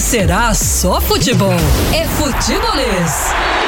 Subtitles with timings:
[0.00, 1.56] será só futebol.
[1.92, 3.65] É futebolês.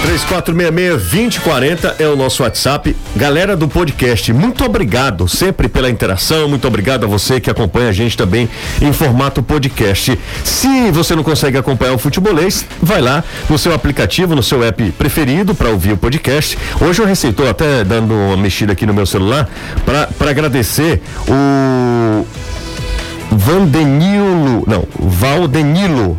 [0.00, 2.96] 3466-2040 é o nosso WhatsApp.
[3.14, 7.92] Galera do podcast, muito obrigado sempre pela interação, muito obrigado a você que acompanha a
[7.92, 8.48] gente também
[8.80, 10.18] em formato podcast.
[10.42, 14.90] Se você não consegue acompanhar o futebolês, vai lá no seu aplicativo, no seu app
[14.92, 16.56] preferido para ouvir o podcast.
[16.80, 19.48] Hoje eu receitou até dando uma mexida aqui no meu celular
[19.84, 22.26] para agradecer o
[23.30, 26.16] Vandenilo, não, Valdenilo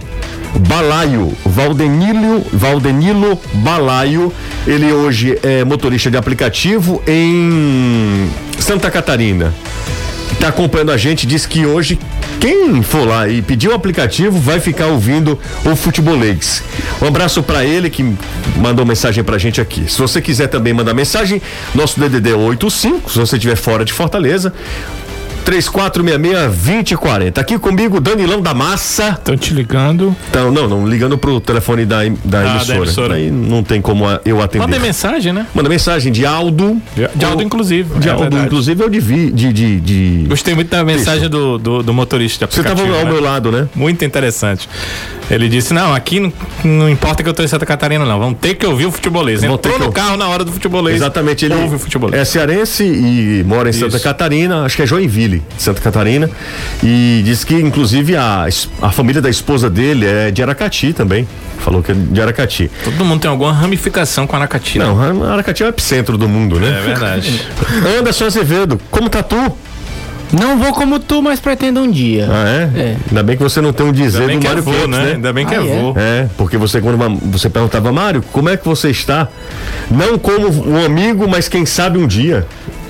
[0.60, 4.34] Balaio, Valdenilo, Valdenilo Balaio,
[4.68, 9.54] ele hoje é motorista de aplicativo em Santa Catarina.
[10.32, 12.00] Está acompanhando a gente, diz que hoje
[12.40, 16.64] quem for lá e pedir o aplicativo vai ficar ouvindo o Futebolês.
[17.00, 18.04] Um abraço para ele que
[18.58, 19.86] mandou mensagem pra gente aqui.
[19.88, 21.40] Se você quiser também mandar mensagem,
[21.76, 24.52] nosso DDD é 85, se você estiver fora de Fortaleza,
[25.46, 27.38] 3466-2040.
[27.38, 29.10] Aqui comigo, Danilão da Massa.
[29.10, 30.16] Estão te ligando.
[30.30, 32.66] Então, não, não, ligando pro telefone da, da, ah, emissora.
[32.66, 33.16] da emissora.
[33.16, 34.66] Aí não tem como eu atender.
[34.66, 35.48] Manda mensagem, né?
[35.54, 36.82] Manda mensagem de Aldo.
[36.96, 38.00] De, de Aldo, inclusive.
[38.00, 38.46] De é Aldo, verdade.
[38.46, 40.26] inclusive, eu de, de, de, de.
[40.28, 43.04] Gostei muito da mensagem do, do, do, motorista Você estava ao né?
[43.06, 43.68] meu lado, né?
[43.76, 44.68] Muito interessante.
[45.32, 48.20] Ele disse: Não, aqui não, não importa que eu tô em Santa Catarina, não.
[48.20, 49.42] Vamos ter que ouvir o futebolês.
[49.42, 49.92] Entrou no eu...
[49.92, 50.98] carro na hora do futebolês.
[50.98, 52.22] Exatamente, ele ouve o futebolês.
[52.22, 53.80] É cearense e mora em Isso.
[53.80, 56.30] Santa Catarina, acho que é Joinville, Santa Catarina.
[56.84, 58.48] E disse que, inclusive, a,
[58.82, 61.26] a família da esposa dele é de Aracati também.
[61.60, 62.70] Falou que é de Aracati.
[62.84, 64.80] Todo mundo tem alguma ramificação com Aracati.
[64.80, 64.86] Né?
[64.86, 66.80] Não, Aracati é o epicentro do mundo, né?
[66.80, 67.42] É verdade.
[68.00, 69.38] Anderson Azevedo, como tá tu?
[70.32, 72.28] Não vou como tu, mas pretendo um dia.
[72.30, 72.80] Ah, é?
[72.80, 72.98] é.
[73.10, 74.98] Ainda bem que você não tem um dizer do é Mário é né?
[74.98, 75.12] né?
[75.14, 75.94] Ainda bem que ah, é, é vô.
[75.98, 76.98] É, porque você quando
[77.32, 79.28] você perguntava, Mário, como é que você está?
[79.90, 82.46] Não como um amigo, mas quem sabe um dia.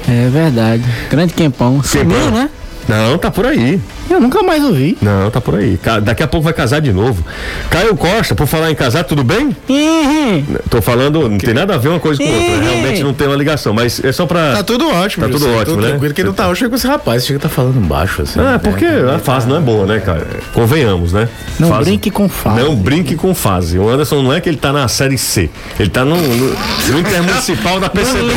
[0.07, 0.83] É verdade.
[1.09, 1.81] Grande Quempão.
[1.83, 2.49] Sumiu, né?
[2.87, 3.79] Não, tá por aí.
[4.11, 4.97] Eu nunca mais ouvi.
[5.01, 5.79] Não, tá por aí.
[6.03, 7.23] Daqui a pouco vai casar de novo.
[7.69, 9.55] Caio Costa, por falar em casar, tudo bem?
[9.69, 10.45] Uhum.
[10.69, 12.55] Tô falando, não tem nada a ver uma coisa com outra.
[12.55, 12.61] Uhum.
[12.61, 14.53] Realmente não tem uma ligação, mas é só pra.
[14.57, 15.25] Tá tudo ótimo.
[15.25, 15.89] Tá tudo ótimo, né?
[15.89, 17.25] Tranquilo que não tá ótimo com esse rapaz.
[17.25, 18.39] Chega tá falando baixo, assim.
[18.39, 20.27] Ah, porque a fase não é boa, né, cara?
[20.53, 21.29] Convenhamos, né?
[21.57, 21.85] Não fase...
[21.85, 22.61] brinque com fase.
[22.61, 23.79] Não brinque com fase.
[23.79, 25.49] O Anderson não é que ele tá na série C.
[25.79, 28.31] Ele tá no, no, no Intermunicipal da PCD.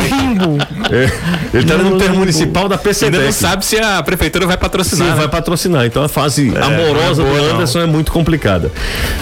[0.91, 1.11] é,
[1.53, 3.17] ele tá no Intermunicipal da PCD.
[3.17, 5.07] Ainda não sabe se a prefeitura vai patrocinar.
[5.07, 5.17] Sim, né?
[5.17, 5.64] vai patrocinar.
[5.85, 7.85] Então a fase é, amorosa é do Anderson não.
[7.85, 8.71] é muito complicada.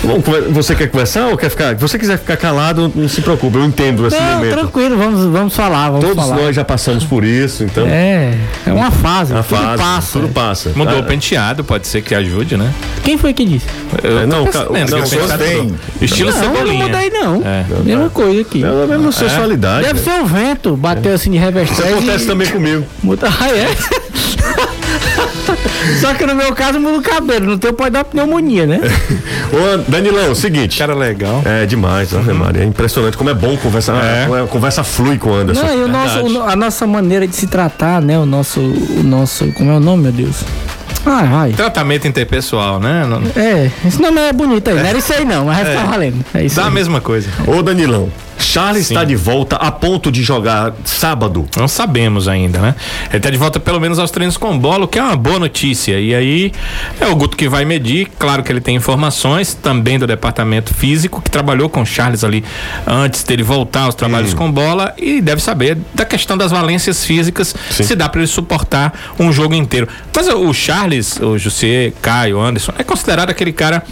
[0.04, 0.22] Bom,
[0.52, 1.76] você quer conversar ou quer ficar?
[1.76, 4.54] Se você quiser ficar calado, não se preocupe, eu entendo esse não, momento.
[4.54, 5.90] Tranquilo, vamos, vamos falar.
[5.90, 6.36] Vamos Todos falar.
[6.42, 7.86] nós já passamos por isso, então.
[7.88, 8.34] É,
[8.66, 9.34] é uma fase.
[9.34, 10.20] Uma tudo fase, passa.
[10.20, 10.72] Tudo passa.
[10.76, 12.74] Mudou ah, o penteado, pode ser que ajude, né?
[13.04, 13.68] Quem foi que disse?
[14.04, 15.76] Eu, é, não, não, não tem.
[16.02, 16.88] Estilo não, cebolinha.
[16.88, 17.42] Não mudei, não.
[17.46, 17.66] É.
[17.84, 18.64] Mesma coisa aqui.
[18.64, 19.88] É a mesma sensualidade.
[19.88, 21.86] Deve ser o vento, bateu assim de revestagem.
[21.86, 22.86] Isso acontece também comigo.
[23.02, 23.28] Muda.
[23.44, 23.68] Ah, é?
[26.00, 28.80] Só que no meu caso muda o cabelo, no teu pode dar pneumonia, né?
[29.52, 30.78] Ô, Danilão, o seguinte.
[30.78, 31.42] Cara legal.
[31.46, 32.34] É demais, uhum.
[32.34, 32.64] Maria.
[32.64, 33.96] É impressionante como é bom conversar.
[34.04, 34.28] É.
[34.48, 35.64] Conversa flui com o Anderson.
[35.64, 38.18] Não, e o nosso, a nossa maneira de se tratar, né?
[38.18, 38.60] O nosso.
[38.60, 39.52] O nosso.
[39.54, 40.44] Como é o nome, meu Deus?
[41.06, 41.52] Ai, ai.
[41.52, 43.06] Tratamento interpessoal, né?
[43.06, 43.22] Não...
[43.36, 44.76] É, esse nome é bonito aí.
[44.76, 45.76] Não era isso aí não, mas é.
[45.76, 46.24] tá valendo.
[46.34, 46.68] É isso Dá aí.
[46.70, 47.30] a mesma coisa.
[47.46, 48.10] Ô Danilão,
[48.44, 51.48] Charles está de volta a ponto de jogar sábado.
[51.58, 52.76] Não sabemos ainda, né?
[53.10, 55.40] Ele está de volta pelo menos aos treinos com bola, o que é uma boa
[55.40, 56.00] notícia.
[56.00, 56.52] E aí
[57.00, 58.10] é o Guto que vai medir.
[58.20, 62.44] Claro que ele tem informações também do departamento físico, que trabalhou com Charles ali
[62.86, 64.38] antes dele voltar aos trabalhos hum.
[64.38, 67.84] com bola e deve saber da questão das valências físicas, Sim.
[67.84, 69.88] se dá para ele suportar um jogo inteiro.
[70.16, 73.84] Mas o Charles, o José, Caio, Anderson, é considerado aquele cara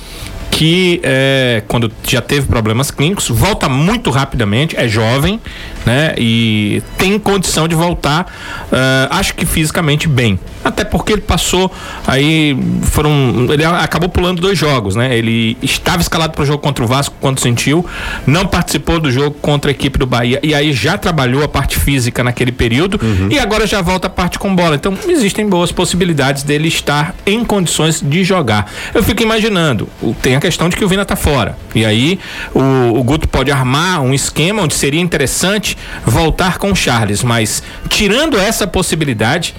[0.62, 5.42] que é, quando já teve problemas clínicos, volta muito rapidamente, é jovem,
[5.86, 6.14] né?
[6.18, 8.26] E tem condição de voltar,
[8.72, 10.40] uh, acho que fisicamente bem.
[10.64, 11.72] Até porque ele passou
[12.06, 13.48] aí, foram.
[13.52, 15.18] Ele acabou pulando dois jogos, né?
[15.18, 17.84] Ele estava escalado para o jogo contra o Vasco quando sentiu,
[18.28, 21.80] não participou do jogo contra a equipe do Bahia e aí já trabalhou a parte
[21.80, 23.30] física naquele período uhum.
[23.32, 24.76] e agora já volta a parte com bola.
[24.76, 28.72] Então existem boas possibilidades dele estar em condições de jogar.
[28.94, 29.90] Eu fico imaginando,
[30.22, 31.58] tem a questão de que o Vina tá fora.
[31.74, 32.20] E aí
[32.54, 35.71] o, o Guto pode armar um esquema onde seria interessante
[36.06, 39.56] voltar com o Charles, mas tirando essa possibilidade,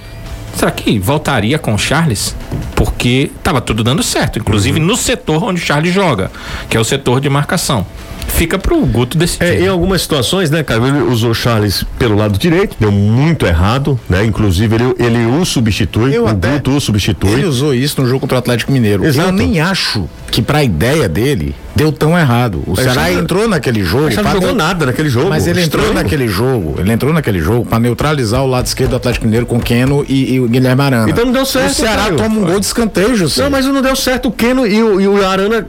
[0.55, 2.35] será que voltaria com o Charles?
[2.75, 4.85] Porque estava tudo dando certo, inclusive uhum.
[4.85, 6.31] no setor onde o Charles joga,
[6.69, 7.85] que é o setor de marcação
[8.33, 9.45] fica pro Guto decidir.
[9.45, 13.45] É, em algumas situações, né, cara, ele usou o Charles pelo lado direito, deu muito
[13.45, 14.25] errado, né?
[14.25, 17.31] Inclusive ele, ele o substitui, Eu o Guto o substitui.
[17.31, 19.05] Ele usou isso no jogo contra o Atlético Mineiro.
[19.05, 19.29] Exato.
[19.29, 22.63] Eu nem acho que para a ideia dele deu tão errado.
[22.67, 24.03] O Ceará entrou naquele jogo.
[24.05, 25.29] Mas não jogou nada naquele jogo.
[25.29, 26.03] Mas ele entrou Estranho.
[26.03, 29.59] naquele jogo, ele entrou naquele jogo pra neutralizar o lado esquerdo do Atlético Mineiro com
[29.59, 31.09] Keno e, e o Guilherme Arana.
[31.09, 32.15] Então não deu certo, O Ceará Caio.
[32.17, 33.43] toma um gol de escanteio, José.
[33.43, 35.65] Não, mas não deu certo o Keno e o, e o Arana.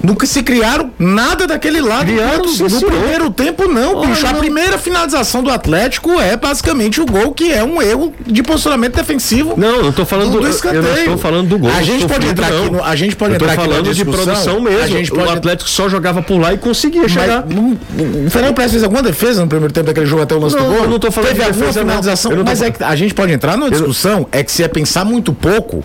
[0.00, 2.06] Nunca se criaram nada daquele lado.
[2.06, 2.90] Criaram, no, senhor.
[2.90, 4.26] primeiro tempo, não, Olha, bicho.
[4.26, 4.38] A não.
[4.38, 9.54] primeira finalização do Atlético é basicamente o gol, que é um erro de posicionamento defensivo.
[9.56, 10.82] Não, eu não tô falando do, Do eu escanteio.
[10.84, 11.70] não estou falando do gol.
[11.76, 12.58] A gente pode entrar não.
[12.64, 14.82] aqui no- a gente pode eu tô entrar aqui falando na de discussão, produção mesmo.
[14.82, 17.44] a gente pode- Atlético só jogava por lá e conseguia chegar.
[17.46, 17.78] Mas, não-
[18.26, 20.64] o Fernando Pérez fez alguma defesa no primeiro tempo daquele jogo até o lance Não,
[20.64, 20.84] do gol?
[20.84, 23.32] eu não tô falando Teve de defesa, finalização, não mas é que a gente pode
[23.32, 25.82] entrar numa discussão, é que se é pensar muito pouco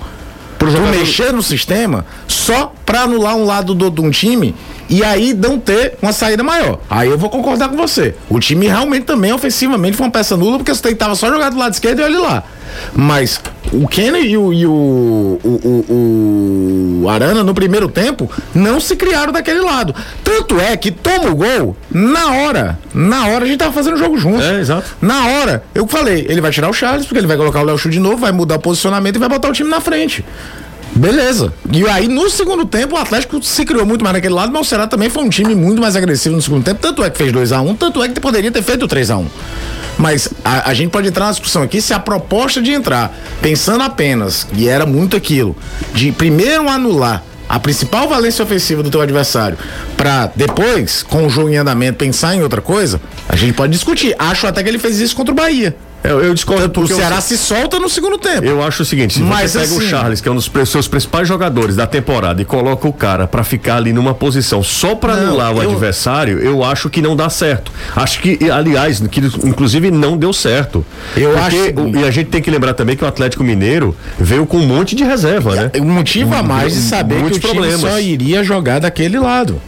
[0.59, 4.55] por jogador- mexer no sistema só pra anular um lado do, de um time
[4.89, 6.79] e aí não ter uma saída maior.
[6.89, 8.15] Aí eu vou concordar com você.
[8.29, 11.57] O time realmente também ofensivamente foi uma peça nula porque você tava só jogar do
[11.57, 12.43] lado esquerdo e olha lá.
[12.93, 13.41] Mas
[13.73, 19.33] o Kenny e o, e o, o, o- Arana no primeiro tempo não se criaram
[19.33, 19.93] daquele lado.
[20.23, 22.79] Tanto é que toma o gol na hora.
[22.93, 24.41] Na hora a gente tava fazendo o jogo junto.
[24.41, 24.95] É, exato.
[25.01, 27.77] Na hora, eu falei, ele vai tirar o Charles, porque ele vai colocar o Léo
[27.77, 30.23] Chu de novo, vai mudar o posicionamento e vai botar o time na frente.
[30.95, 31.51] Beleza.
[31.71, 34.69] E aí, no segundo tempo, o Atlético se criou muito mais naquele lado, mas o
[34.69, 36.79] Ceará também foi um time muito mais agressivo no segundo tempo.
[36.79, 39.25] Tanto é que fez 2x1, tanto é que poderia ter feito 3x1.
[39.97, 43.83] Mas a, a gente pode entrar na discussão aqui se a proposta de entrar, pensando
[43.83, 45.55] apenas, e era muito aquilo,
[45.93, 49.57] de primeiro anular a principal valência ofensiva do teu adversário,
[49.97, 54.15] pra depois, com o jogo em andamento, pensar em outra coisa, a gente pode discutir.
[54.17, 55.75] Acho até que ele fez isso contra o Bahia.
[56.03, 58.45] Eu, eu discordo O porque eu- Ceará se solta no segundo tempo.
[58.45, 60.51] Eu acho o seguinte, se Mas você pega o assim- Charles, que é um dos
[60.67, 64.95] seus principais jogadores da temporada, e coloca o cara pra ficar ali numa posição só
[64.95, 67.71] pra Não, anular o eu- adversário, eu acho que não dá certo.
[67.95, 70.85] Acho que, aliás, que inclusive não deu certo.
[71.15, 73.95] Eu Porque acho- o- E a gente tem que lembrar também que o Atlético Mineiro
[74.19, 75.71] veio com um monte de reserva, né?
[75.79, 77.79] Um motivo a mais de saber que o Muitos time problemas.
[77.81, 79.61] só iria jogar daquele lado.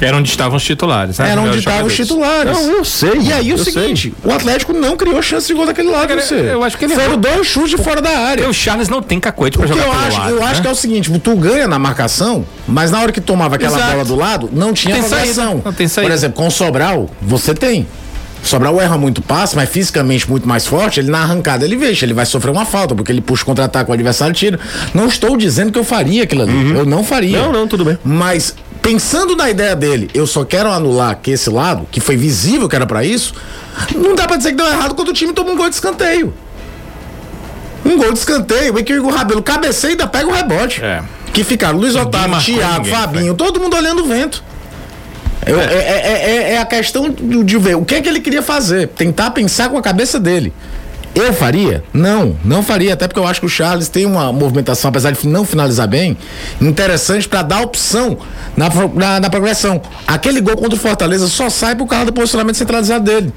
[0.00, 1.18] Era onde estavam os titulares.
[1.18, 1.30] né?
[1.30, 2.52] Era onde estavam os titulares.
[2.52, 3.12] Não, eu sei.
[3.20, 6.20] E aí o eu seguinte, o Atlético não criou chance de gol daquele lado, Cara,
[6.20, 6.34] você.
[6.34, 8.36] eu acho que ele Foram dois chutes fora da área.
[8.44, 10.46] Porque o Charles não tem cacoete pra Porque jogar eu pelo acho, lado, eu né?
[10.46, 13.76] acho que é o seguinte, tu ganha na marcação, mas na hora que tomava aquela
[13.78, 13.92] Exato.
[13.92, 16.10] bola do lado, não tinha saída, não tem saída.
[16.10, 17.86] Por exemplo, com o Sobral, você tem.
[18.42, 22.04] O Sobral erra muito passe, mas fisicamente muito mais forte, ele na arrancada ele veja,
[22.04, 24.60] ele vai sofrer uma falta, porque ele puxa o contra-ataque, o adversário tira.
[24.92, 26.72] Não estou dizendo que eu faria aquilo ali.
[26.76, 27.38] Eu não faria.
[27.38, 27.44] Uhum.
[27.46, 27.96] Não, não, tudo bem.
[28.04, 32.68] Mas pensando na ideia dele, eu só quero anular que esse lado, que foi visível
[32.68, 33.32] que era pra isso,
[33.96, 36.32] não dá pra dizer que deu errado quando o time toma um gol de escanteio.
[37.84, 40.84] Um gol de escanteio, em que o Rabelo cabeceia e ainda pega o rebote.
[40.84, 41.02] É.
[41.32, 44.44] Que ficaram Luiz Otávio, Thiago, Fabinho, todo mundo olhando o vento.
[45.46, 45.64] Eu- é.
[45.64, 48.88] é- é- é a questão de, de ver o que é que ele queria fazer,
[48.88, 50.52] tentar pensar com a cabeça dele.
[51.14, 51.84] Eu faria?
[51.92, 55.28] Não, não faria, até porque eu acho que o Charles tem uma movimentação, apesar de
[55.28, 56.16] não finalizar bem,
[56.60, 58.18] interessante pra dar opção
[58.56, 59.80] na, na, na progressão.
[60.06, 63.32] Aquele gol contra o Fortaleza só sai por causa do posicionamento centralizado dele.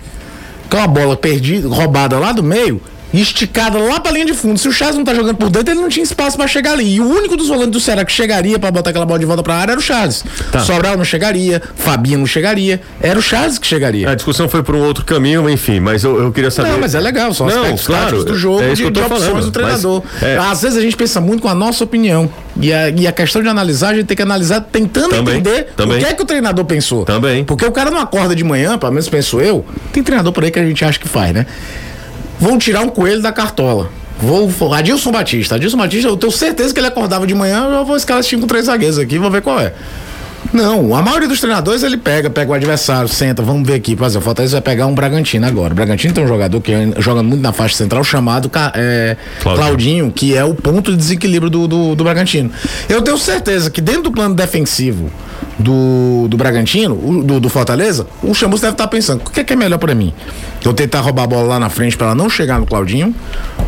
[0.70, 2.82] Que é uma bola perdida, roubada lá do meio,
[3.22, 4.58] esticada lá pra linha de fundo.
[4.60, 6.96] Se o Charles não tá jogando por dentro, ele não tinha espaço pra chegar ali.
[6.96, 9.44] E o único dos volantes do Ceará que chegaria pra botar aquela bola de volta
[9.44, 10.24] pra área era o Charles.
[10.52, 10.60] Tá.
[10.60, 14.10] Sobral não chegaria, Fabinho não chegaria, era o Charles que chegaria.
[14.10, 16.72] A discussão foi por um outro caminho, enfim, mas eu, eu queria saber.
[16.72, 18.92] Não, mas é legal, são Não, aspectos claro, do jogo, é isso de, que eu
[18.94, 20.04] tô de opções falando, do treinador.
[20.22, 20.38] é.
[20.38, 22.30] Às vezes a gente pensa muito com a nossa opinião.
[22.60, 25.68] E a, e a questão de analisar, a gente tem que analisar tentando Também, entender
[25.76, 25.98] também.
[25.98, 27.06] o que é que o treinador pensou.
[27.06, 27.44] Também.
[27.44, 30.50] Porque o cara não acorda de manhã, pelo menos penso eu, tem treinador por aí
[30.50, 31.46] que a gente acha que faz, né?
[32.40, 33.90] Vão tirar um coelho da cartola.
[34.20, 35.56] Vou, Adilson Batista.
[35.56, 38.46] Adilson Batista, eu tenho certeza que ele acordava de manhã, eu vou escalar esse time
[38.48, 39.74] três zagueiros aqui, vou ver qual é.
[40.54, 43.96] Não, a maioria dos treinadores ele pega, pega o adversário, senta, vamos ver aqui.
[43.96, 45.74] Por exemplo, o Fortaleza vai pegar um Bragantino agora.
[45.74, 49.66] O Bragantino tem um jogador que joga muito na faixa central chamado é, Claudinho.
[49.66, 52.52] Claudinho, que é o ponto de desequilíbrio do, do, do Bragantino.
[52.88, 55.12] Eu tenho certeza que dentro do plano defensivo
[55.60, 59.54] do, do Bragantino, do, do Fortaleza, o Chamus deve estar pensando: o que é, que
[59.54, 60.14] é melhor pra mim?
[60.64, 63.14] Eu tentar roubar a bola lá na frente pra ela não chegar no Claudinho?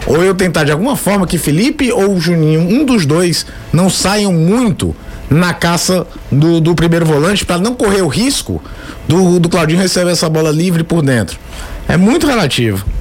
[0.06, 4.34] Ou eu tentar de alguma forma que Felipe ou Juninho, um dos dois, não saiam
[4.34, 4.96] muito
[5.30, 8.62] na caça do, do primeiro volante pra não correr o risco
[9.08, 11.38] do, do Claudinho receber essa bola livre por dentro?
[11.88, 12.86] É muito relativo.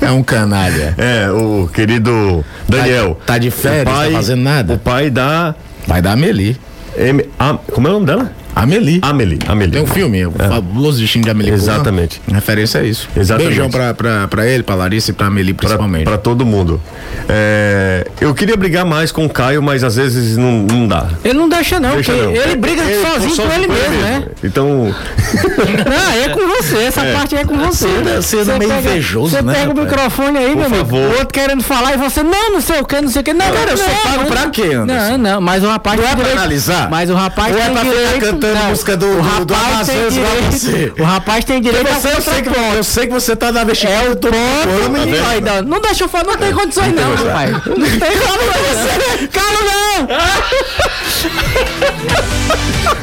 [0.00, 0.94] É um canalha.
[0.98, 3.20] É, o querido Daniel.
[3.24, 4.74] tá de férias, pai, tá fazendo nada?
[4.74, 5.54] O pai da.
[5.86, 6.58] Vai dar a Meli.
[6.96, 8.32] M, a, como é o nome dela?
[8.54, 8.98] Amelie.
[9.02, 9.72] Amelie, Amelie.
[9.72, 11.52] Tem um filme, o fabuloso destino de Amelie.
[11.52, 12.20] Exatamente.
[12.30, 13.08] Referência a isso.
[13.16, 13.48] Exatamente.
[13.48, 16.04] Beijão pra, pra, pra ele, pra Larissa e pra Amelie principalmente.
[16.04, 16.80] Pra todo mundo.
[17.28, 21.06] É, eu queria brigar mais com o Caio, mas às vezes não, não dá.
[21.24, 22.34] Ele não deixa, não, Deixa porque não.
[22.34, 24.24] ele briga Ele- sozinho só com ele mesmo, né?
[24.44, 24.94] Então,
[25.88, 27.86] Não, é com você, essa parte é com você.
[28.16, 29.90] Você anda meio pega- invejoso, Você né, pega o rapaz?
[29.90, 30.76] microfone aí, meu amigo.
[30.84, 31.00] favor.
[31.00, 33.32] O outro querendo falar e você, não, não sei o que, não sei o que.
[33.32, 35.08] Não, Cara, eu sou não, pago não, pra quê, Anderson?
[35.10, 36.90] Não, não, mas o rapaz Não é pra analisar?
[36.90, 38.41] Mas o rapaz é tem pra direito.
[38.46, 40.92] Cantando não, música do- o do- do rapaz tem Amazonas direito- você?
[40.98, 43.64] O rapaz tem direito Eu sei, eu, sei que, eu sei que você tá na
[43.64, 44.02] vestimenta.
[44.04, 44.90] É o ponto.
[44.90, 45.24] menino.
[45.24, 47.50] Vai, não, deixa eu falar, não tem condições não, rapaz.
[47.66, 49.28] Não tem condições.
[49.32, 50.08] Calma não.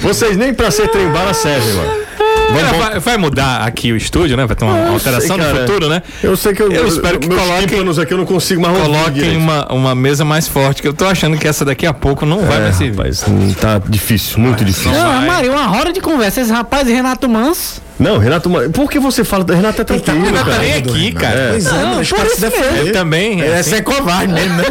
[0.02, 2.09] vocês nem pra ser trem bala servem, mano.
[2.50, 4.46] Cara, vai, vai mudar aqui o estúdio, né?
[4.46, 6.02] Vai ter uma alteração sei, no futuro, né?
[6.24, 7.66] Eu sei que eu, Eu espero que meus coloquem-
[8.00, 11.38] aqui eu não consigo mais Coloquem uma, uma mesa mais forte, que eu tô achando
[11.38, 12.98] que essa daqui a pouco não vai É, mais servir.
[12.98, 14.92] rapaz, hum, tá difícil, muito difícil.
[14.92, 15.26] Não, vai.
[15.28, 16.42] Maria, uma roda de conversa.
[16.42, 17.82] Esse rapaz e Renato Manso.
[18.00, 19.46] Não, Renato, por que você fala?
[19.48, 20.62] Renato é tranquilo, Renato cara.
[20.62, 21.48] nem aqui, cara.
[21.52, 22.80] Pois é, Não, deixa o se defender.
[22.80, 24.64] Ele também, É, assim, você é covarde mesmo, né?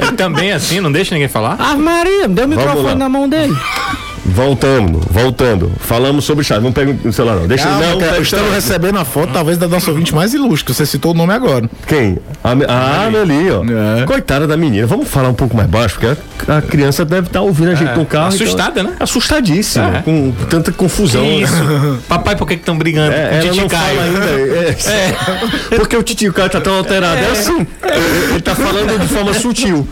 [0.00, 1.56] ele também assim, não deixa ninguém falar.
[1.58, 3.54] Ah, Maria, deu o microfone na mão dele.
[4.24, 5.70] Voltando, voltando.
[5.78, 6.64] Falamos sobre Chaves.
[6.64, 7.46] Não pega o celular, não.
[7.46, 7.98] Deixa Calma, não.
[7.98, 11.32] cara, estamos recebendo a foto, talvez, da nossa ouvinte mais ilustre, você citou o nome
[11.32, 11.68] agora.
[11.86, 12.18] Quem?
[12.42, 13.62] A, a Amelie, ó.
[14.02, 14.06] É.
[14.06, 14.86] Coitada da menina.
[14.86, 16.16] Vamos falar um pouco mais baixo, porque
[16.50, 18.28] a, a criança deve estar ouvindo a gente no carro.
[18.28, 18.96] assustada, então- né?
[19.00, 20.02] Assustadíssima, É.
[20.02, 21.22] com tanta confusão.
[21.22, 21.54] Que isso?
[22.08, 23.96] Papai, por que estão brigando É, com o ela Titi não Caio?
[23.96, 24.24] fala ainda.
[24.94, 27.16] É, Porque o Titio Caio tá tão alterado.
[27.18, 27.66] É, assim.
[27.82, 29.86] Ele, tá falando de forma sutil.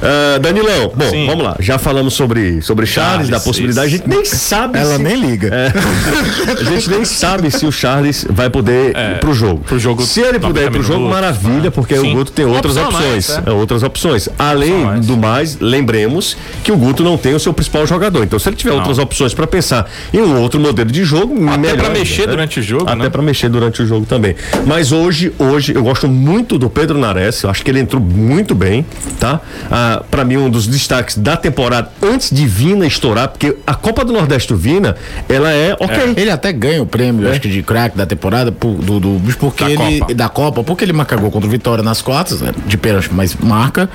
[0.00, 1.26] Ah, Danilão, bom, Sim.
[1.26, 1.56] vamos lá.
[1.60, 3.71] Já falamos sobre, sobre Charles, Charles, da possibilidade.
[3.72, 3.80] Isso.
[3.80, 5.48] A gente nem sabe Ela se- nem liga.
[5.52, 5.72] É.
[6.60, 9.60] A gente nem sabe se o Charles vai poder ir pro jogo.
[9.60, 11.20] pro jogo Se ele puder ir 90 pro jogo, minutos.
[11.20, 12.12] maravilha, porque Sim.
[12.12, 13.28] o Guto tem Uma outras opção opções.
[13.30, 14.28] mais, É, outras opções.
[14.38, 15.06] Além mais.
[15.06, 18.22] do mais, lembremos que o Guto não tem o seu principal jogador.
[18.22, 21.56] Então, se ele tiver outras opções para pensar em um outro modelo de jogo, Até
[21.58, 22.28] melhor pra ainda, mexer né?
[22.28, 23.10] durante o jogo, Até né?
[23.10, 24.34] pra mexer durante o jogo também.
[24.66, 27.42] Mas hoje, hoje eu gosto muito do Pedro Nares.
[27.42, 28.84] Eu acho que ele entrou muito bem,
[29.18, 29.40] tá?
[29.70, 34.04] Ah, para mim um dos destaques da temporada antes de Vina estourar, porque a Copa
[34.04, 34.96] do Nordeste do Vina,
[35.28, 36.14] ela é ok.
[36.16, 39.64] Ele até ganha o prêmio, acho que de craque da temporada por- do, do porque
[39.64, 40.14] Da ele Copa.
[40.14, 43.34] da Copa, porque ele marca gol contra o Vitória nas quartas, né, de pênalti, mas
[43.36, 43.88] marca.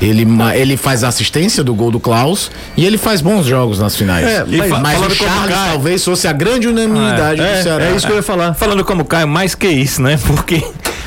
[0.00, 3.96] Ele ele faz a assistência do gol do Klaus e ele faz bons jogos nas
[3.96, 4.26] finais.
[4.26, 7.62] É, mas, fa- mas o falando como Charles Caio- talvez fosse a grande unanimidade do
[7.62, 7.84] Ceará.
[7.86, 8.54] É isso que eu ia falar.
[8.54, 10.18] Falando como Caio, mais que isso, né?
[10.26, 10.62] Porque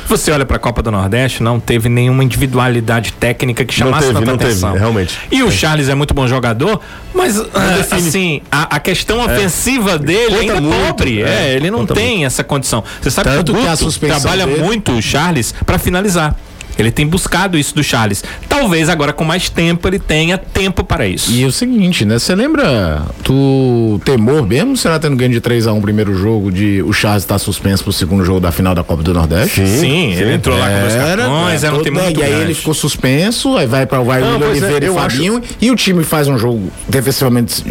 [0.08, 4.30] você olha pra Copa do Nordeste, não teve nenhuma individualidade técnica que chamasse teve, tanta
[4.30, 4.72] não teve, atenção.
[4.72, 5.18] realmente.
[5.30, 6.80] E o Charles é muito bom jogador,
[7.14, 7.44] mas ah,
[7.80, 8.07] assim,
[8.50, 11.22] a, a questão ofensiva dele Conta ainda é muito, pobre.
[11.22, 12.82] é, É, ele não conta tem essa condição.
[13.00, 16.34] Você sabe Tanto que o que Guto suspensão trabalha dele- muito o Charles pra finalizar.
[16.78, 18.22] Ele tem buscado isso do Charles.
[18.48, 21.30] Talvez agora com mais tempo ele tenha tempo para isso.
[21.32, 22.18] E o seguinte, né?
[22.18, 24.76] Você lembra do temor mesmo?
[24.76, 28.24] Será tendo ganho de 3x1 o primeiro jogo de o Charles estar suspenso pro segundo
[28.24, 29.66] jogo da final da Copa do Nordeste?
[29.66, 32.44] Sim, ele entrou lá com dois cartões, era um todo- time muito E aí grande.
[32.44, 35.42] ele ficou suspenso, aí vai para o William pois é, Oliveira e eu acho- Fabinho,
[35.60, 37.62] e o time faz um jogo defensivamente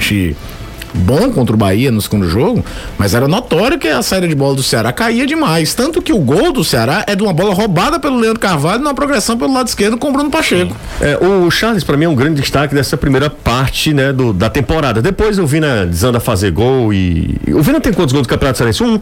[0.93, 2.63] bom contra o Bahia no segundo jogo,
[2.97, 5.73] mas era notório que a saída de bola do Ceará caía demais.
[5.73, 8.93] Tanto que o gol do Ceará é de uma bola roubada pelo Leandro Carvalho numa
[8.93, 10.75] progressão pelo lado esquerdo com o Bruno Pacheco.
[11.01, 14.49] É, o Charles, pra mim, é um grande destaque dessa primeira parte, né, do, da
[14.49, 15.01] temporada.
[15.01, 17.37] Depois o Vina desanda a fazer gol e.
[17.49, 18.83] O Vina tem quantos gols do Campeonato Cearense?
[18.83, 18.99] Um.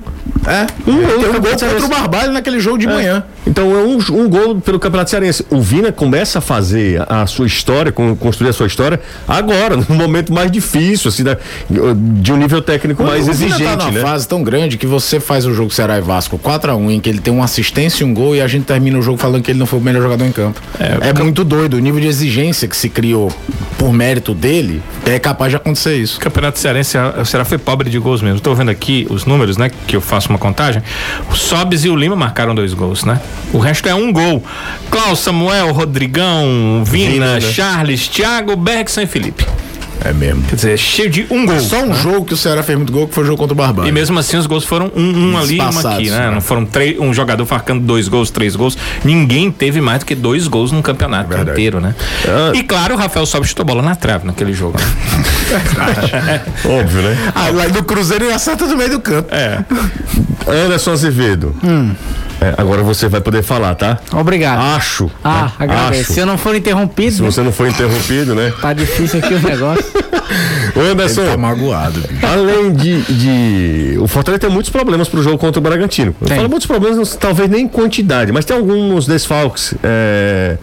[0.47, 1.89] É, Um gol tem um gol contra o.
[1.89, 3.23] Barbalho naquele jogo de manhã.
[3.47, 5.45] Então é um, um gol pelo Campeonato Cearense.
[5.49, 9.95] O Vina começa a fazer a, sua história, con- construir a sua história agora, no
[9.95, 11.37] momento mais difícil, assim, da-
[11.95, 14.01] de um nível técnico mais o Vina exigente, tá numa né?
[14.01, 17.19] fase tão grande que você faz o jogo Ceará e Vasco 4x1, em que ele
[17.19, 19.59] tem uma assistência e um gol, e a gente termina o jogo falando que ele
[19.59, 20.61] não foi o melhor jogador em campo.
[20.79, 21.75] É, muito doido.
[21.75, 23.31] O nível de exigência que se criou
[23.77, 26.17] por mérito dele é capaz de acontecer isso.
[26.17, 28.37] O Campeonato Cearense, o Ceará foi pobre de gols mesmo.
[28.37, 29.69] Estou vendo aqui os números, né?
[29.87, 30.81] Que eu faço uma contagem.
[31.29, 33.19] O Sobes e o Lima marcaram dois gols, né?
[33.51, 34.43] O resto é um gol.
[34.89, 37.41] Klaus, Samuel, Rodrigão, Vina, Vina, né?
[37.41, 39.45] Charles, Thiago, Bergson e Felipe.
[40.03, 40.43] É mesmo.
[40.43, 41.59] Quer dizer, cheio de um gol.
[41.59, 43.55] Só um jogo que o Ceará fez muito gol, que foi o jogo contra o
[43.55, 43.87] Barbalho.
[43.87, 46.19] E mesmo assim os gols foram um, um ali e um aqui, né?
[46.19, 46.31] né?
[46.31, 48.77] Não foram três, um jogador marcando dois gols, três gols.
[49.03, 51.51] Ninguém teve mais do que dois gols num campeonato Verdade.
[51.51, 51.95] inteiro, né?
[52.53, 54.77] E claro, o Rafael Sobis chutou bola na trave naquele jogo.
[54.79, 56.41] Né?
[56.65, 57.31] Óbvio, né?
[57.33, 59.33] Ah, lá no Cruzeiro ele acerta do meio do campo.
[59.33, 59.63] É.
[60.47, 61.55] Anderson Azevedo.
[62.41, 63.97] É, agora você vai poder falar, tá?
[64.11, 64.59] Obrigado.
[64.75, 65.09] Acho.
[65.23, 65.51] Ah, né?
[65.59, 66.01] agradeço.
[66.01, 66.13] Acho.
[66.13, 68.51] Se eu não for interrompido, Se você não for interrompido, né?
[68.61, 69.85] tá difícil aqui o negócio.
[70.75, 72.25] Ô, Anderson, Ele tá magoado, bicho.
[72.25, 76.13] além de, de- O Fortaleza tem muitos problemas pro jogo contra o Bragantino.
[76.21, 76.35] Eu Tem.
[76.37, 79.73] falo muitos problemas, talvez nem em quantidade, mas tem alguns desfalques.
[79.83, 80.57] é,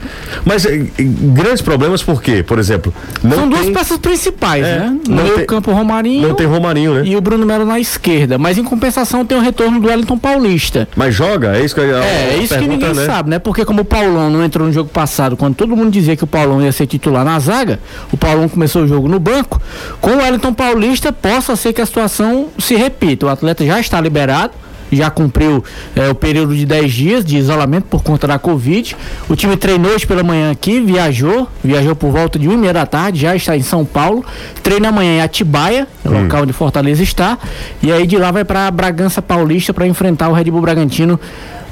[0.45, 2.43] Mas é, grandes problemas por quê?
[2.43, 4.97] Por exemplo, não São duas tem, peças principais, É, né?
[5.09, 7.03] não No meio tem- campo Romarinho não tem Romarinho, né?
[7.07, 8.37] e o Bruno Melo na esquerda.
[8.39, 10.87] Mas em compensação tem o retorno do Wellington Paulista.
[10.95, 11.57] Mas joga?
[11.57, 13.07] É isso que eu É, é isso que ninguém né?
[13.07, 13.39] sabe, né?
[13.39, 16.27] Porque como o Paulão não entrou no jogo passado, quando todo mundo dizia que o
[16.27, 17.81] Paulão ia ser titular na zaga,
[18.13, 19.61] o Paulão começou o jogo no banco.
[20.01, 23.27] Com o Wellington Paulista, possa ser que a situação se repita.
[23.27, 24.53] O atleta já está liberado,
[24.97, 25.65] já cumpriu
[25.97, 28.97] é, o período de 10 dias de isolamento por conta da Covid.
[29.29, 32.73] O time treinou hoje pela manhã aqui, viajou, viajou por volta de 1 e meia
[32.73, 34.25] da tarde, já está em São Paulo.
[34.63, 37.39] Treina amanhã em Atibaia, local onde Fortaleza está.
[37.83, 41.19] E aí de lá vai para Bragança Paulista para enfrentar o Red Bull Bragantino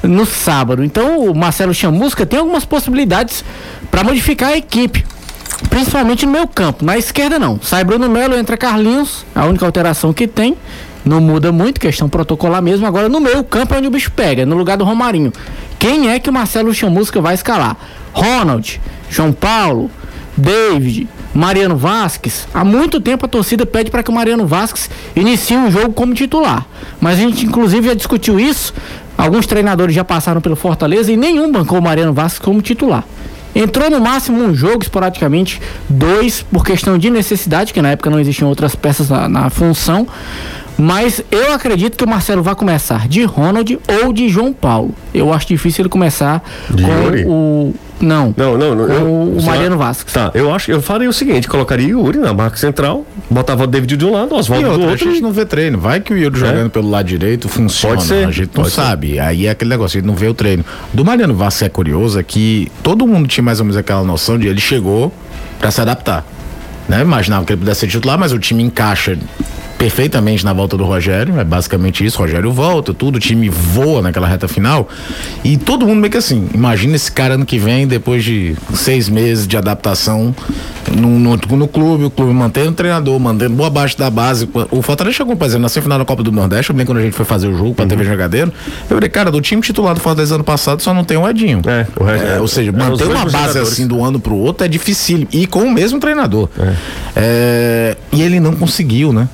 [0.03, 0.83] no sábado.
[0.83, 3.43] Então o Marcelo Chamusca tem algumas possibilidades
[3.89, 5.05] para modificar a equipe.
[5.69, 6.83] Principalmente no meio campo.
[6.83, 7.59] Na esquerda não.
[7.61, 9.25] Sai Bruno Melo, entra Carlinhos.
[9.35, 10.57] A única alteração que tem.
[11.03, 12.85] Não muda muito, questão protocolar mesmo.
[12.85, 15.33] Agora no meio campo é onde o bicho pega, no lugar do Romarinho.
[15.79, 17.75] Quem é que o Marcelo Chamusca vai escalar?
[18.13, 18.79] Ronald,
[19.09, 19.89] João Paulo,
[20.37, 22.47] David, Mariano Vasquez.
[22.53, 26.13] Há muito tempo a torcida pede para que o Mariano Vasquez inicie um jogo como
[26.13, 26.65] titular.
[26.99, 28.73] Mas a gente inclusive já discutiu isso.
[29.17, 33.03] Alguns treinadores já passaram pelo Fortaleza e nenhum bancou o Mariano Vasquez como titular.
[33.53, 38.19] Entrou no máximo um jogo, esporadicamente, dois, por questão de necessidade, que na época não
[38.19, 40.07] existiam outras peças na, na função.
[40.83, 44.95] Mas eu acredito que o Marcelo vai começar de Ronald ou de João Paulo.
[45.13, 47.25] Eu acho difícil ele começar De com Yuri?
[47.27, 47.73] o.
[48.01, 48.33] Não.
[48.35, 48.87] Não, não, não.
[48.87, 50.11] com eu- o Mariano Vasquez.
[50.11, 53.95] Tá, eu acho, eu faria o seguinte, colocaria Yuri na marca central, botava o David
[53.95, 55.11] de um lado, Oswaldo do outra, a outro.
[55.11, 55.77] gente não vê treino.
[55.77, 57.97] Vai que o Yuri jogando pelo lado direito funciona.
[57.97, 58.81] Pode ser, A gente não pode ser.
[58.81, 59.19] sabe.
[59.19, 60.65] Aí é aquele negócio, a gente não vê o treino.
[60.91, 64.39] Do Mariano Vasco é curioso é que todo mundo tinha mais ou menos aquela noção
[64.39, 65.13] de ele chegou
[65.59, 66.25] pra se adaptar.
[66.89, 67.01] Né?
[67.03, 69.15] Imaginava que ele pudesse ser titular, mas o time encaixa
[69.81, 74.27] perfeitamente na volta do Rogério, é basicamente isso, Rogério volta, tudo, o time voa naquela
[74.27, 74.87] reta final,
[75.43, 79.09] e todo mundo meio que assim, imagina esse cara ano que vem, depois de seis
[79.09, 80.35] meses de adaptação
[80.95, 84.83] no, no, no clube, o clube mantendo o treinador, mantendo boa parte da base, o
[84.83, 87.15] Fortaleza chegou, por exemplo, na semifinal da Copa do Nordeste, eu lembro quando a gente
[87.15, 88.53] foi fazer o jogo pra TV Jogadeiro,
[88.87, 91.59] eu falei, cara, do time titular do Fortaleza ano passado só não tem o Edinho.
[91.65, 93.55] É, o resto- É, ou seja, é, manter uma base jogadores.
[93.71, 95.27] assim do ano pro outro é difícil.
[95.31, 96.49] E com o mesmo treinador.
[97.15, 99.27] É, e ele não conseguiu, né?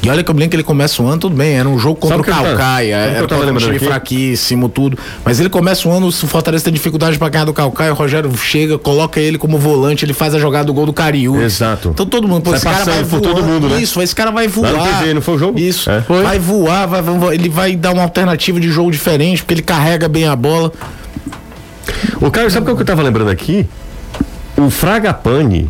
[0.00, 1.96] E olha que eu lembro que ele começa o ano, tudo bem, era um jogo
[1.96, 4.96] contra Sabe o Calcaia, era um time fraquíssimo, tudo.
[5.24, 7.96] Mas ele começa o ano, se o Fortaleza tem dificuldade pra ganhar do Calcaia, o
[7.96, 11.42] Rogério chega, coloca ele como volante, ele faz a jogada do gol do Cariú.
[11.42, 11.88] Exato.
[11.92, 13.22] Então todo mundo, pô, esse cara vai voar.
[13.22, 13.80] todo mundo, né?
[13.82, 14.72] Isso, esse cara vai voar.
[14.72, 15.58] No PV, não foi o jogo?
[15.58, 15.90] Isso.
[15.90, 16.00] É.
[16.22, 20.08] Vai voar, vai, vai- ele vai dar uma alternativa de jogo diferente, porque ele carrega
[20.08, 20.72] bem a bola.
[22.20, 23.66] O Caio, sabe o que eu tava lembrando aqui?
[24.56, 25.68] O Fragapane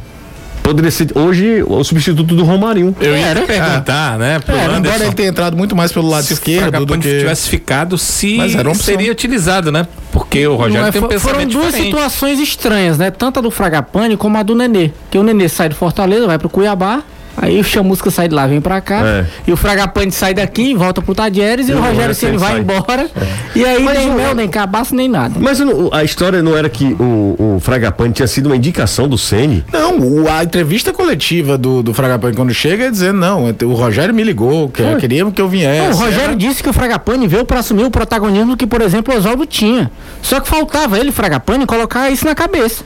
[0.68, 2.94] poderia ser hoje o substituto do Romarinho.
[3.00, 4.38] Eu ia te perguntar, né?
[4.38, 7.18] Pro É, embora ele tenha entrado muito mais pelo lado se o esquerdo do que...
[7.20, 9.87] tivesse ficado, se era seria utilizado, né?
[10.12, 11.87] Porque o Rogério é, tem um fo- foram pensamento duas diferente.
[11.90, 13.11] situações estranhas, né?
[13.11, 14.90] Tanto a do Fragapane como a do Nenê.
[15.11, 17.02] Que o Nenê sai do Fortaleza, vai pro Cuiabá.
[17.40, 19.01] Aí o Chamusca sai de lá, vem pra cá.
[19.05, 19.27] É.
[19.46, 21.68] E o Fragapane sai daqui, volta pro Tadieres.
[21.68, 22.61] E, E o Rogério Ceni vai sai.
[22.61, 23.09] embora.
[23.55, 25.35] E aí Mas nem o- mel, nem cabaço, nem nada.
[25.38, 25.61] Mas
[25.92, 29.64] a história não era que o, o Fragapane tinha sido uma indicação do Ceni.
[29.72, 34.12] Não, o- a entrevista coletiva do, do Fragapane quando chega é dizendo, não, o Rogério
[34.14, 35.88] me ligou, que, queria que eu viesse.
[35.90, 38.81] Não, o Rogério Era- disse que o Fragapane veio pra assumir o protagonismo que, por
[38.81, 39.90] exemplo, o Oswaldo tinha.
[40.22, 42.83] Só que faltava ele, Fragapane, colocar isso na cabeça.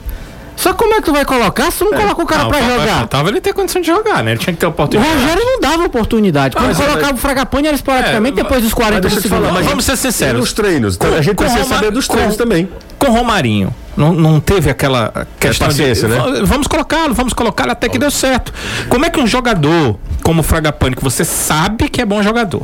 [0.55, 2.49] Só que como é que tu vai colocar se tu não coloca o cara Não,
[2.49, 2.97] pra jogar?
[2.99, 4.31] Faltava ele ter condição de jogar, né?
[4.31, 5.15] Ele tinha que ter O oportunidade.
[5.21, 6.55] Rogério não dava oportunidade.
[6.55, 9.27] Quando mas- colocava o Fragapane era esporadicamente É, depois dos 40 deixa do eu te
[9.29, 9.41] segundo.
[9.47, 10.39] falar, mas- Vamos ser E sinceros.
[10.39, 10.95] nos treinos.
[10.95, 12.69] Então, a gente com precisa Roma- saber dos com- treinos também.
[12.99, 16.19] Com Romarinho, não, não teve aquela questão paciência, de, né?
[16.21, 18.53] "Va- Vamos colocá-lo, vamos colocá-lo até que deu certo.
[18.87, 22.61] Como é que um jogador como o Fragapane, que você sabe que é bom jogador,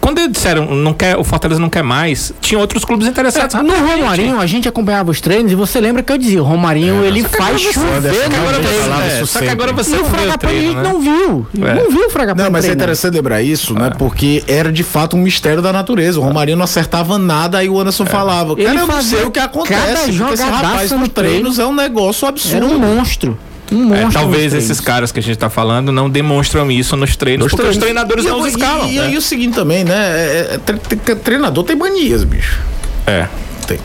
[0.00, 3.54] quando eles disseram não quer, o Fortaleza não quer mais, tinha outros clubes interessados.
[3.62, 7.04] No Romarinho, a gente acompanhava os treinos e você lembra que eu dizia, o Romarinho
[7.04, 9.48] ele Só que faz chover só que no agora você- falava é, isso Só que
[9.48, 10.82] agora você E o Fragapane a gente né?
[10.82, 11.46] não viu.
[11.62, 11.74] É.
[11.74, 13.90] Não viu o Fragapane Não, mas é interessante lembrar isso, né?
[13.98, 16.18] Porque era de fato um mistério da natureza.
[16.20, 18.52] O Romarinho não acertava nada, aí o Anderson falava.
[18.52, 19.74] Ele Cara, eu não sei o que acontece.
[19.80, 22.56] cada porque esse jogadaça rapaz no nos treinos é um negócio absurdo.
[22.56, 23.38] Era um monstro.
[23.70, 24.08] Um monstro.
[24.08, 27.50] É, talvez esses caras que a gente tá falando não demonstram isso nos treinos, Nos
[27.50, 27.76] porque treinos.
[27.76, 28.88] os treinadores E, não os escalam.
[28.90, 29.10] e, né?
[29.10, 29.94] e o seguinte também, né?
[29.94, 32.60] É, é, tre- tre- treinador tem manias, bicho.
[33.06, 33.26] É.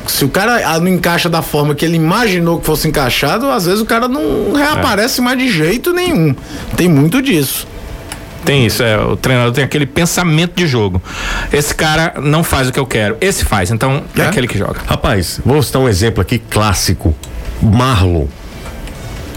[0.07, 3.65] Se o cara ah, não encaixa da forma que ele imaginou que fosse encaixado, às
[3.65, 6.33] vezes o cara não reaparece mais de jeito nenhum.
[6.77, 7.67] Tem muito disso.
[8.45, 11.01] Tem isso, é, o treinador tem aquele pensamento de jogo.
[11.51, 14.25] Esse cara não faz o que eu quero, esse faz, então é, É?
[14.27, 14.79] aquele que joga.
[14.85, 17.13] Rapaz, vou citar um exemplo aqui clássico.
[17.61, 18.25] Marlon.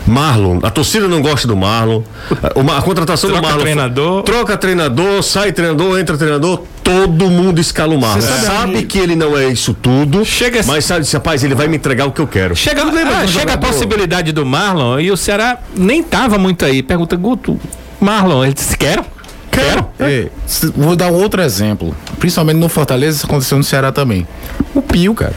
[0.07, 2.03] Marlon, a torcida não gosta do Marlon.
[2.43, 3.63] A, uma- a contratação Troca do Marlon.
[3.63, 4.23] treinador.
[4.23, 8.21] Troca treinador, sai treinador, entra treinador, todo mundo escala o Marlon.
[8.21, 11.55] Você sabe Sabe, que ele não é isso tudo, Chega- mas sabe, disse, rapaz, ele
[11.55, 12.55] vai me entregar o que eu quero.
[12.55, 16.65] Chega, lembra ah, do chega a possibilidade do Marlon e o Ceará nem tava muito
[16.65, 16.83] aí.
[16.83, 17.59] Pergunta, Guto,
[18.01, 19.05] Marlon, ele disse, quero?
[19.51, 19.89] Quero.
[19.99, 21.97] Ei, se- vou dar um outro exemplo.
[22.19, 24.27] Principalmente no Fortaleza, isso aconteceu no Ceará também.
[24.75, 25.35] O Pio, cara.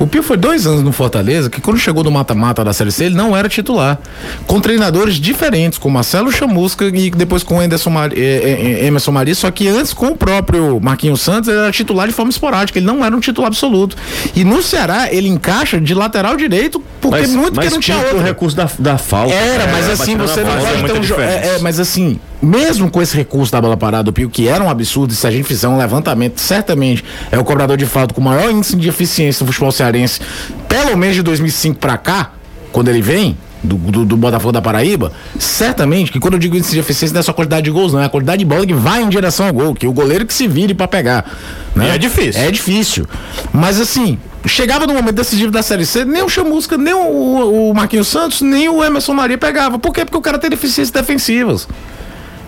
[0.00, 3.04] O Pio foi dois anos no Fortaleza, que quando chegou no mata-mata da Série C,
[3.04, 3.98] ele não era titular.
[4.46, 8.10] Com treinadores diferentes, com Marcelo Chamusca e depois com Anderson Mar...
[8.14, 11.70] eh, eh, eh, Emerson Maria, só que antes com o próprio Marquinhos Santos, ele era
[11.70, 13.94] titular de forma esporádica, ele não era um titular absoluto.
[14.34, 17.98] E no Ceará, ele encaixa de lateral direito, porque Mas, muito mas porque não tinha
[17.98, 18.22] o outro.
[18.22, 19.34] recurso da, da falta.
[19.34, 22.90] Era, mas É, assim, você não pode é ter um é, é, mas assim, mesmo
[22.90, 25.30] com esse recurso da bola parada do Pio, que era um absurdo, e se a
[25.30, 28.88] gente fizer um levantamento, certamente é o cobrador de falta com o maior índice de
[28.88, 30.20] eficiência no futebol cearense,
[30.68, 32.32] pelo menos de 2005 pra cá,
[32.72, 33.36] quando ele vem.
[33.62, 37.20] Do, do, do Botafogo da Paraíba, certamente que quando eu digo índice de eficiência não
[37.20, 39.08] é só a quantidade de gols, não, é a quantidade de bola que vai em
[39.10, 41.30] direção ao gol, que o goleiro que se vire pra pegar.
[41.76, 41.94] Né?
[41.94, 42.40] É difícil.
[42.40, 43.06] É difícil.
[43.52, 47.74] Mas assim, chegava no momento decisivo da Série C, nem o Chamusca, nem o, o
[47.74, 49.78] Marquinhos Santos, nem o Emerson Maria pegava.
[49.78, 50.06] Por quê?
[50.06, 51.68] Porque o cara tem deficiências defensivas.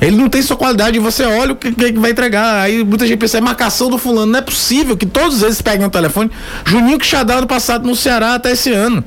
[0.02, 2.60] Ele não tem sua qualidade, você olha o que, que vai entregar.
[2.62, 4.32] Aí muita gente pensa, é marcação do fulano.
[4.32, 6.30] Não é possível que todos eles peguem o telefone.
[6.64, 9.04] Juninho que Xadá ano passado no Ceará até esse ano.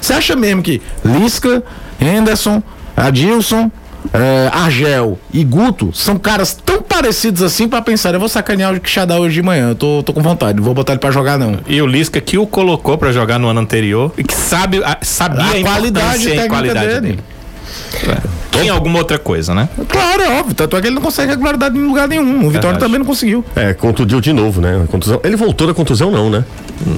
[0.00, 1.62] Você acha mesmo que Lisca,
[2.00, 2.62] Henderson,
[2.96, 3.70] Adilson,
[4.14, 8.80] eh, Argel e Guto são caras tão parecidos assim pra pensar, eu vou sacanear o
[8.80, 11.36] Quixadá hoje de manhã, eu tô, tô com vontade, não vou botar ele pra jogar
[11.38, 11.58] não.
[11.66, 14.98] E o Lisca que o colocou pra jogar no ano anterior e que sabe, a-
[15.02, 17.00] sabia a, A qualidade técnica qualidade dele.
[17.00, 17.18] dele.
[18.08, 18.38] É.
[18.60, 19.68] Tinha alguma outra coisa, né?
[19.88, 22.78] Claro, é óbvio, tanto é que ele não consegue regularidade em lugar nenhum, o Vitória
[22.78, 23.44] também não conseguiu.
[23.54, 24.84] É, contundiu de novo, né?
[24.90, 25.20] Contusão.
[25.22, 26.44] Ele voltou da contusão, não, né?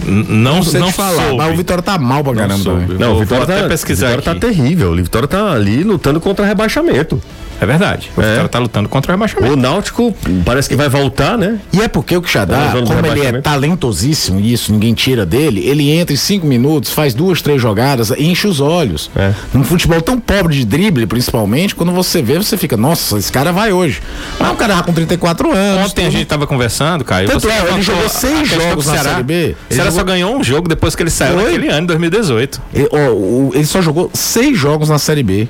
[0.07, 1.37] N- Não, sei não te falar, soube.
[1.37, 2.72] mas o Vitória tá mal pra caramba.
[2.98, 4.40] Não, Vou- o Vitória tá, pesquisar o Vitória aqui.
[4.40, 4.92] tá terrível.
[4.92, 7.20] O Vitória tá ali lutando contra rebaixamento.
[7.61, 8.11] É verdade.
[8.16, 8.29] O É.
[8.31, 9.53] Vitória tá lutando contra o rebaixamento.
[9.53, 11.59] O Náutico parece que vai voltar, né?
[11.73, 15.61] E é porque o Tá Quixadá, como ele é talentosíssimo, e isso ninguém tira dele,
[15.66, 19.11] ele entra em cinco minutos, faz duas, três jogadas, enche os olhos.
[19.14, 19.33] É.
[19.53, 23.53] Num futebol tão pobre de drible, principalmente, quando você vê, você fica, nossa, esse cara
[23.53, 24.01] vai hoje.
[24.38, 25.87] Mas o cara já com 34 anos.
[25.90, 26.16] Ontem a tudo.
[26.16, 27.29] gente tava conversando, Caio.
[27.29, 29.11] Tanto você é, ele jogou a seis jogos na Ceará.
[29.11, 29.35] Série B.
[29.35, 31.44] O Ele Ceará só jogou- ganhou um jogo depois que ele saiu Foi?
[31.53, 32.61] naquele ano, 2018.
[32.75, 35.49] Ele, ó, ele só jogou seis jogos na Série B.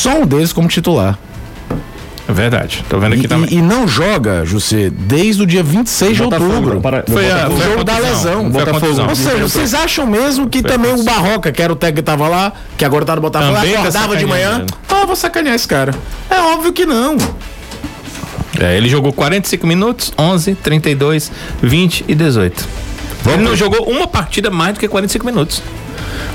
[0.00, 1.18] Só um deles como titular.
[2.26, 2.82] É verdade.
[2.88, 3.50] Tô vendo aqui E, também.
[3.50, 6.80] e- e não joga, José, desde o dia 26 de Botafogo, outubro.
[6.80, 8.48] para- Foi a- o foi a jogo da lesão.
[8.48, 9.02] Botafogo.
[9.08, 11.02] Ou seja, vocês acham mesmo que Foi também o.
[11.02, 13.80] Barroca, que era o técnico que tava lá, que agora tá no Botafogo, Também tá
[13.80, 14.64] acordava de manhã?
[14.88, 15.92] Ah, vou sacanear esse cara.
[16.30, 17.16] É óbvio que não.
[18.58, 21.30] É, ele jogou 45 minutos, 11, 32,
[21.62, 22.66] 20 e 18.
[23.26, 25.62] ele não jogou uma partida mais do que 45 minutos.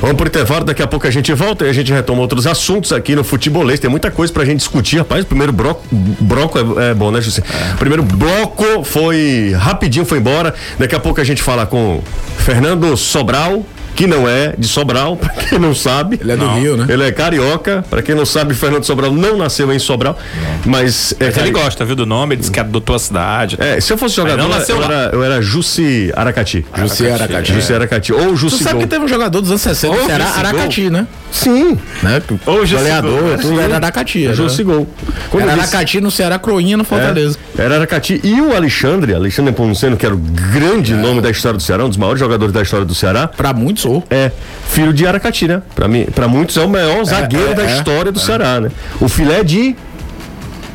[0.02, 2.92] Vamos pro intervalo, daqui a pouco a gente volta e a gente retoma outros assuntos
[2.92, 3.80] aqui no Futebolês.
[3.80, 5.24] Tem muita coisa pra gente discutir, rapaz.
[5.24, 7.42] O primeiro bloco, é, é bom, né, José?
[7.74, 10.54] O primeiro bloco foi rapidinho, foi embora.
[10.78, 12.02] Daqui a pouco a gente fala com
[12.38, 16.20] Fernando Sobral, que não é de Sobral, pra quem não sabe.
[16.22, 16.60] Ele é do Não.
[16.60, 16.86] Rio, né?
[16.90, 20.18] Ele é carioca, pra quem não sabe, Fernando Sobral não nasceu em Sobral,
[20.66, 23.56] mas é Mas ele cari- gosta, viu, do nome, ele disse que adotou a cidade.
[23.60, 26.66] É, se eu fosse jogador, não eu era, eu era Jussi Aracati.
[26.78, 27.54] Jussi Aracati.
[27.54, 28.14] Jussi Aracati.
[28.14, 28.82] Ou Tu Jussi sabe Gol.
[28.84, 31.08] que teve um jogador dos anos 60 Ô, que era Aracati, né?
[31.36, 31.78] Sim.
[32.02, 32.22] né?
[32.62, 33.38] Jussi Goleador, Gol.
[33.38, 34.26] tudo era Aracati.
[34.26, 34.88] Era, Jussi Gol.
[35.30, 37.38] Quando era Aracati no Ceará, Croinha no Fortaleza.
[37.58, 38.22] É, era Aracati.
[38.24, 40.96] E o Alexandre, Alexandre Pomuceno, que era o grande É.
[40.96, 43.84] nome da história do Ceará, um dos maiores jogadores da história do Ceará, Pra muitos,
[43.84, 44.04] sou.
[44.10, 44.32] é
[44.70, 45.62] filho de Aracati, né?
[45.76, 48.72] Pra, mim, pra muitos é o maior zagueiro é, da é, história do Ceará, né?
[49.02, 49.76] O filé de.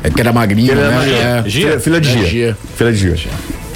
[0.03, 0.95] É que era magrinho, Ele era né?
[0.97, 1.17] magrinho.
[1.17, 1.43] É.
[1.47, 1.79] Gia?
[1.79, 2.27] Filé, filé de É, Gia.
[2.27, 2.57] Gia.
[2.75, 3.31] Filé de Gia.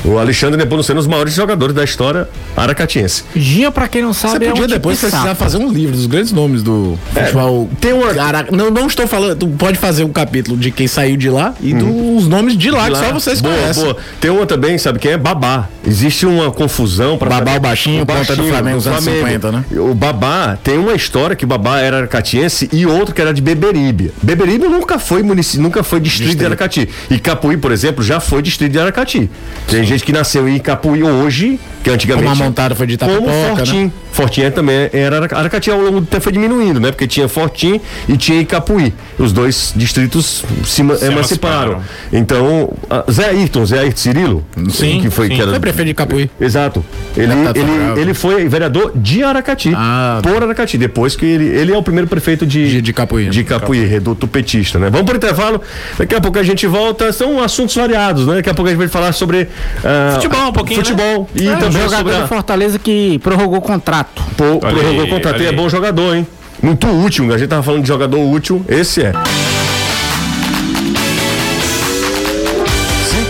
[0.06, 3.24] O Alexandre Nepomuceno, um dos maiores jogadores da história aracatiense.
[3.36, 5.70] Gia, pra quem não Você sabe, é podia um tipo depois de precisar fazer um
[5.72, 7.70] livro dos grandes nomes do futebol.
[7.82, 9.36] tem uma- Cara, não, não estou falando.
[9.40, 12.84] Tu pode fazer um capítulo de quem saiu de lá e dos nomes de lá,
[12.86, 13.04] De que lá.
[13.08, 13.84] só vocês boa, conhecem.
[13.84, 13.98] boa.
[14.22, 15.18] Tem uma também, sabe quem é?
[15.18, 15.68] Babá.
[15.88, 19.66] Existe uma confusão para Babá, o baixinho, ponta do Flamengo dos anos 50, né?
[19.72, 23.42] O Babá tem uma história que o Babá era aracatiense e outro que era de
[23.42, 24.12] Beberibe.
[24.22, 26.48] Beberibe nunca foi município, nunca foi distrito, de Distrito.
[26.48, 26.90] Aracati.
[27.10, 29.30] E Capuí, por exemplo, já foi distrito de Aracati.
[29.68, 33.12] Tem gente que nasceu em Capuí hoje, que antigamente Como a montada foi de como
[33.12, 33.84] Itapipoca, Fortim.
[33.86, 33.92] né?
[34.12, 36.90] Fortinha também era Araca- Aracati ao longo do tempo foi diminuindo, né?
[36.92, 38.94] Porque tinha Fortim e tinha Icapuí.
[39.20, 41.12] Os dois distritos se, Se emanciparam.
[41.12, 41.82] emanciparam.
[42.14, 45.36] Então, a- Zé Ayrton, Zé Ayrton Cirilo, Sim, que foi sim.
[45.36, 46.30] que era Foi prefeito de Capuí.
[46.40, 46.84] Exato.
[47.18, 49.72] Ele, ele, ele foi vereador de Aracati.
[49.76, 50.20] Ah.
[50.24, 50.78] por Aracati.
[50.78, 51.46] Depois que ele.
[51.46, 53.30] Ele é o primeiro prefeito de, De- de Capuí.
[53.30, 54.90] De Capuí, reduto petista, né?
[54.90, 55.62] Vamos por intervalo.
[55.98, 57.12] Daqui a pouco a gente volta.
[57.12, 58.36] São assuntos variados, né?
[58.36, 59.48] Daqui a pouco a gente vai falar sobre.
[59.86, 61.30] Ah, Futebol um pouquinho, Futebol.
[61.36, 62.22] E É, um também jogador sobre.
[62.24, 64.24] do Fortaleza que prorrogou o contrato.
[64.36, 65.42] pô, prorrogou aí, o contrato.
[65.42, 66.28] E é bom jogador, hein?
[66.62, 67.32] Muito útil.
[67.34, 68.66] A gente tava falando de jogador útil.
[68.68, 69.14] Esse é.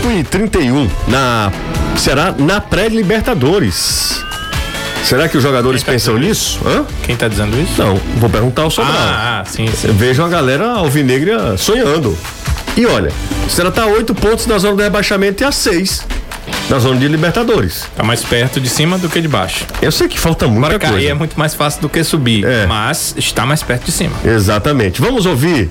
[0.02, 1.52] 5 e 31 na.
[1.96, 4.22] Será na pré-Libertadores.
[5.04, 6.60] Será que os jogadores tá pensam nisso?
[6.66, 6.84] Hã?
[7.04, 7.80] Quem tá dizendo isso?
[7.80, 8.94] Não, vou perguntar ao Sobral.
[8.96, 9.88] Ah, ah, sim, sim.
[9.92, 12.16] Vejo a galera alvinegra sonhando.
[12.76, 13.12] E olha,
[13.46, 16.04] o Ceará tá a oito pontos na zona do rebaixamento e a seis
[16.68, 17.86] na zona de Libertadores.
[17.96, 19.64] Tá mais perto de cima do que de baixo.
[19.80, 21.08] Eu sei que falta muita Agora cair coisa.
[21.10, 22.66] é muito mais fácil do que subir, É.
[22.66, 24.16] mas está mais perto de cima.
[24.24, 25.00] Exatamente.
[25.00, 25.70] Vamos ouvir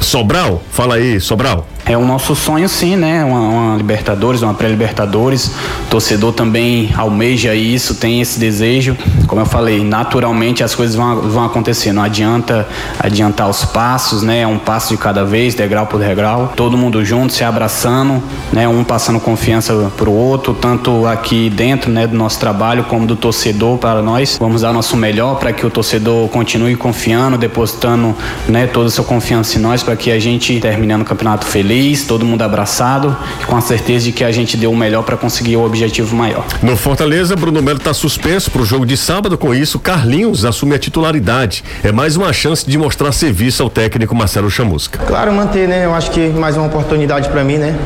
[0.00, 0.62] Sobral?
[0.70, 1.66] Fala aí, Sobral.
[1.88, 3.24] É o nosso sonho, sim, né?
[3.24, 5.52] Uma, uma Libertadores, uma pré-Libertadores.
[5.88, 8.96] Torcedor também almeja isso, tem esse desejo.
[9.28, 11.92] Como eu falei, naturalmente as coisas vão, vão acontecer.
[11.92, 12.66] Não adianta
[12.98, 14.40] adiantar os passos, né?
[14.40, 16.52] É um passo de cada vez, degrau por degrau.
[16.56, 18.20] Todo mundo junto, se abraçando,
[18.52, 18.66] né?
[18.66, 22.04] Um passando confiança pro outro, tanto aqui dentro, né?
[22.08, 24.38] Do nosso trabalho, como do torcedor para nós.
[24.40, 28.12] Vamos dar o nosso melhor para que o torcedor continue confiando, depositando,
[28.48, 28.66] né?
[28.66, 32.24] Toda a sua confiança em nós, para que a gente terminando o campeonato feliz, todo
[32.24, 35.56] mundo abraçado, e com a certeza de que a gente deu o melhor para conseguir
[35.56, 36.44] o objetivo maior.
[36.62, 39.36] No Fortaleza, Bruno Melo está suspenso para o jogo de sábado.
[39.36, 41.64] Com isso, Carlinhos assume a titularidade.
[41.82, 44.98] É mais uma chance de mostrar serviço ao técnico Marcelo Chamusca.
[45.04, 45.84] Claro, manter, né?
[45.84, 47.76] Eu acho que mais uma oportunidade para mim, né?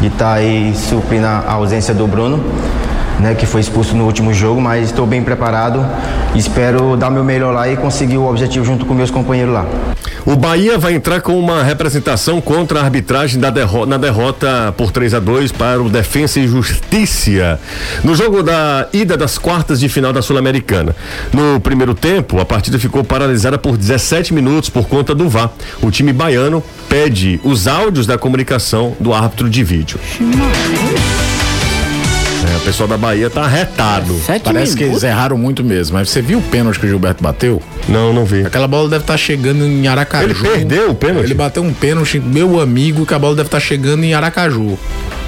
[0.00, 2.44] De estar aí suprindo a ausência do Bruno,
[3.20, 3.34] né?
[3.34, 5.84] Que foi expulso no último jogo, mas estou bem preparado.
[6.34, 9.66] Espero dar o meu melhor lá e conseguir o objetivo junto com meus companheiros lá.
[10.24, 14.90] O Bahia vai entrar com uma representação contra a arbitragem da derro- na derrota por
[14.90, 17.60] 3 a 2 para o Defensa e Justiça
[18.02, 20.94] no jogo da ida das quartas de final da Sul-Americana.
[21.32, 25.50] No primeiro tempo, a partida ficou paralisada por 17 minutos por conta do VAR.
[25.80, 29.98] O time baiano pede os áudios da comunicação do árbitro de vídeo.
[32.52, 34.14] É, o pessoal da Bahia tá arretado.
[34.18, 35.02] Sete Parece que minutos.
[35.02, 35.96] eles erraram muito mesmo.
[35.96, 37.62] Mas você viu o pênalti que o Gilberto bateu?
[37.88, 38.44] Não, não vi.
[38.44, 40.24] Aquela bola deve estar chegando em Aracaju.
[40.30, 41.24] Ele perdeu o pênalti?
[41.26, 44.78] Ele bateu um pênalti, meu amigo, que a bola deve estar chegando em Aracaju.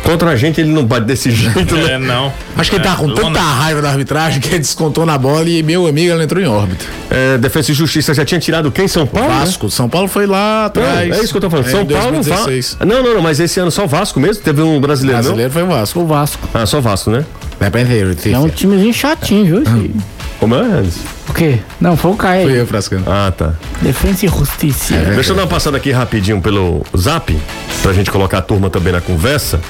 [0.08, 1.92] Contra a gente ele não bate desse jeito, né?
[1.92, 2.32] É, não.
[2.56, 5.46] Acho que ele tá com tanta Lona- raiva da arbitragem que ele descontou na bola
[5.48, 6.84] e meu amigo ela entrou em órbita.
[7.10, 8.88] É, Defesa e Justiça já tinha tirado quem?
[8.88, 9.28] São Paulo?
[9.28, 9.40] né?
[9.40, 11.10] Vasco, São Paulo foi lá Não, atrás.
[11.18, 11.66] é isso que eu tô falando.
[11.66, 12.76] É, São Paulo, 2016.
[12.78, 12.86] Va...
[12.86, 14.42] Não, não, não, mas esse ano só o Vasco mesmo?
[14.42, 16.00] Teve um brasileiro, brasileiro foi o Vasco.
[16.00, 16.48] O Vasco.
[16.54, 16.62] não?
[16.62, 17.24] Ah, só o Vasco, né?
[17.60, 19.72] É pra entender, É um timezinho chatinho, viu?
[19.74, 19.90] aí.
[20.38, 20.94] Como é, Hans?
[21.28, 21.58] O quê?
[21.80, 22.48] Não, foi o Caio.
[22.48, 23.04] Foi eu, Frascano.
[23.08, 23.54] Ah, tá.
[23.82, 24.94] Defesa e Justiça.
[24.96, 27.36] Deixa eu dar uma passada aqui rapidinho pelo zap,
[27.82, 29.60] pra gente colocar a turma também na conversa.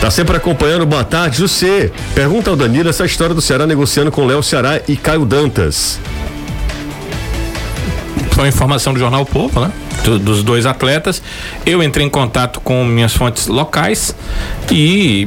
[0.00, 1.90] Tá sempre acompanhando, boa tarde, José.
[2.14, 5.98] Pergunta ao Danilo essa história do Ceará negociando com Léo Ceará e Caio Dantas.
[8.32, 9.72] Foi informação do Jornal Povo, né?
[10.04, 11.22] Do- dos dois atletas.
[11.64, 14.14] Eu entrei em contato com minhas fontes locais
[14.70, 15.26] e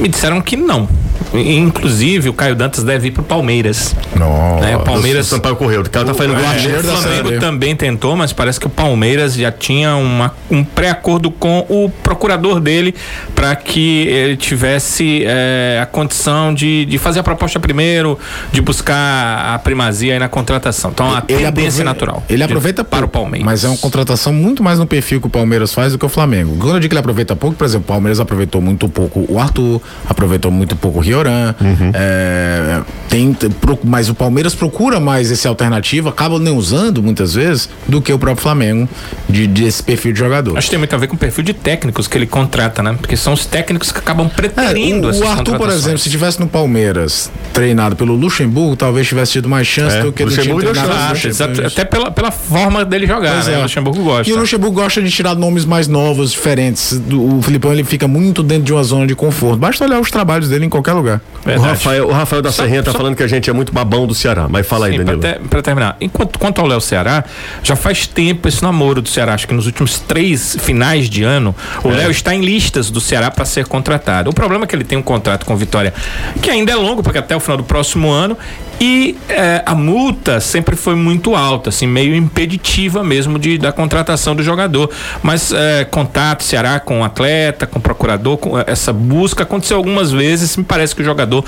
[0.00, 0.88] me disseram que não.
[1.32, 3.94] Inclusive, o Caio Dantas deve ir pro Palmeiras.
[4.16, 4.60] Não.
[4.60, 4.76] né?
[4.76, 5.26] O Palmeiras.
[5.26, 8.66] O Sampaio Correio, o cara tá fazendo É, o Flamengo também tentou, mas parece que
[8.66, 12.94] o Palmeiras já tinha uma- um pré-acordo com o procurador dele
[13.34, 18.18] para que ele tivesse eh, a condição de, de fazer a proposta primeiro,
[18.52, 20.90] de buscar a primazia aí na contratação.
[20.92, 22.22] Então, a tendência aproveita- natural.
[22.28, 23.44] Ele aproveita para o pouco, Palmeiras.
[23.46, 26.08] Mas é uma contratação muito mais no perfil que o Palmeiras faz do que o
[26.08, 26.56] Flamengo.
[26.58, 29.38] Quando eu digo que ele aproveita pouco, por exemplo, o Palmeiras aproveitou muito pouco o
[29.38, 31.54] Arthur, aproveitou muito pouco o Rioran.
[31.60, 31.90] Uhum.
[31.94, 33.36] é, tem,
[33.84, 38.18] mas o Palmeiras procura mais esse alternativo, acaba nem usando muitas vezes, do que o
[38.18, 38.88] próprio Flamengo
[39.28, 40.56] de, desse perfil de jogador.
[40.58, 42.96] Acho que tem muito a ver com o perfil de técnicos que ele contrata, né?
[43.00, 46.10] Porque são os técnicos que acabam É, preterindo o, essas o Arthur, por exemplo, se
[46.10, 50.60] tivesse no Palmeiras treinado pelo Luxemburgo, talvez tivesse tido mais chance É, do que Luxemburgo
[50.62, 51.66] time treinado chance, Luxemburgo.
[51.68, 53.54] até pela, pela forma dele jogar, Pois né?
[53.54, 53.58] é.
[53.58, 54.28] O Luxemburgo gosta.
[54.30, 57.00] E o Luxemburgo gosta de tirar nomes mais novos, diferentes.
[57.12, 59.58] O Filipão ele fica muito dentro de uma zona de conforto.
[59.58, 61.20] Basta olhar os trabalhos dele em qualquer lugar.
[61.44, 61.60] O.
[61.60, 64.06] Rafael, o Rafael da Só- Serrinha tá só- falando que a gente é muito babão
[64.06, 64.46] do Ceará.
[64.48, 65.22] Mas fala aí, Sim, pra, Danilo.
[65.22, 65.96] ter- pra terminar.
[66.00, 67.22] Enquanto, quanto ao Léo Ceará,
[67.62, 69.34] já faz tempo esse namoro do Ceará.
[69.34, 71.96] Acho que nos últimos três finais de ano, o É.
[71.96, 74.30] Léo está em listas do Ceará para ser contratado.
[74.30, 75.92] O problema é que ele tem um contrato com o Vitória
[76.40, 78.36] que ainda é longo, porque até o final do próximo ano.
[78.80, 84.34] E eh, a multa sempre foi muito alta, assim, meio impeditiva mesmo de, da contratação
[84.34, 84.90] do jogador.
[85.22, 89.76] Mas eh, contato Ceará com o atleta, com o procurador, com eh, essa busca aconteceu
[89.76, 90.56] algumas vezes.
[90.56, 91.44] Me parece que o jogador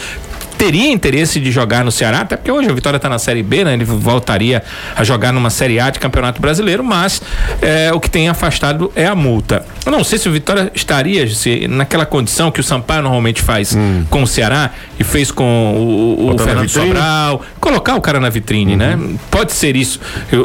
[0.56, 3.64] teria interesse de jogar no Ceará, até porque hoje a Vitória está na Série B,
[3.64, 3.74] né?
[3.74, 4.62] Ele voltaria
[4.94, 7.22] a jogar numa Série A de Campeonato Brasileiro, mas
[7.60, 9.64] é, o que tem afastado é a multa.
[9.84, 13.76] Eu não sei se o Vitória estaria se, naquela condição que o Sampaio normalmente faz
[14.10, 16.68] com o Ceará e fez com o, o na Fernando?
[16.68, 18.96] Sobral, colocar o cara na vitrine, né?
[19.30, 19.98] Pode ser isso.
[20.32, 20.36] O,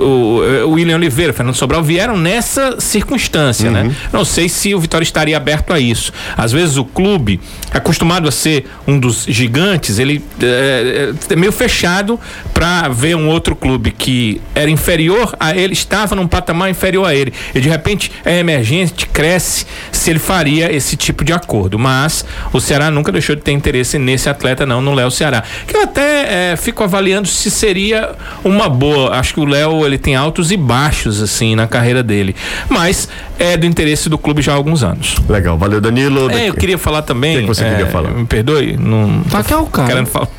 [0.66, 3.96] o- William Oliveira, o Fernando Sobral vieram nessa circunstância, né?
[4.12, 6.12] Não sei se o Vitória estaria aberto a isso.
[6.36, 7.40] Às vezes o clube,
[7.72, 12.20] acostumado a ser um dos gigantes, ele é, é meio fechado
[12.54, 17.14] para ver um outro clube que era inferior a ele, estava num patamar inferior a
[17.14, 17.32] ele.
[17.54, 19.66] E de repente é emergente, cresce,
[20.02, 21.78] se ele faria esse tipo de acordo.
[21.78, 25.44] Mas o Ceará nunca deixou de ter interesse nesse atleta, não, no Léo Ceará.
[25.68, 29.16] Que eu até é, fico avaliando se seria uma boa.
[29.16, 32.36] Acho que o Léo ele tem altos e baixos, assim, na carreira dele.
[32.68, 35.18] Mas é do interesse do clube já há alguns anos.
[35.30, 36.32] Legal, valeu Danilo.
[36.32, 37.38] É, eu queria falar também.
[37.38, 38.10] O que que você é, queria falar?
[38.10, 39.22] Me perdoe, não.
[39.30, 39.88] Tá que é o cara.
[39.88, 40.30] Querendo falar.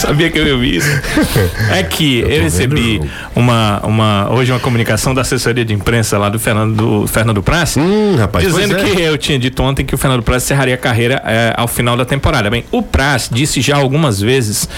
[0.00, 0.90] Sabia que eu ia ouvir isso.
[1.70, 3.00] É que eu, recebi
[3.34, 7.76] uma, uma, hoje uma comunicação da assessoria de imprensa lá do Fernando, do Fernando Praz.
[7.76, 8.84] Hum, rapaz, Dizendo é.
[8.84, 11.96] que eu tinha dito ontem que o Fernando Praz encerraria a carreira é, ao final
[11.96, 12.50] da temporada.
[12.50, 14.68] Bem, o Praz disse já algumas vezes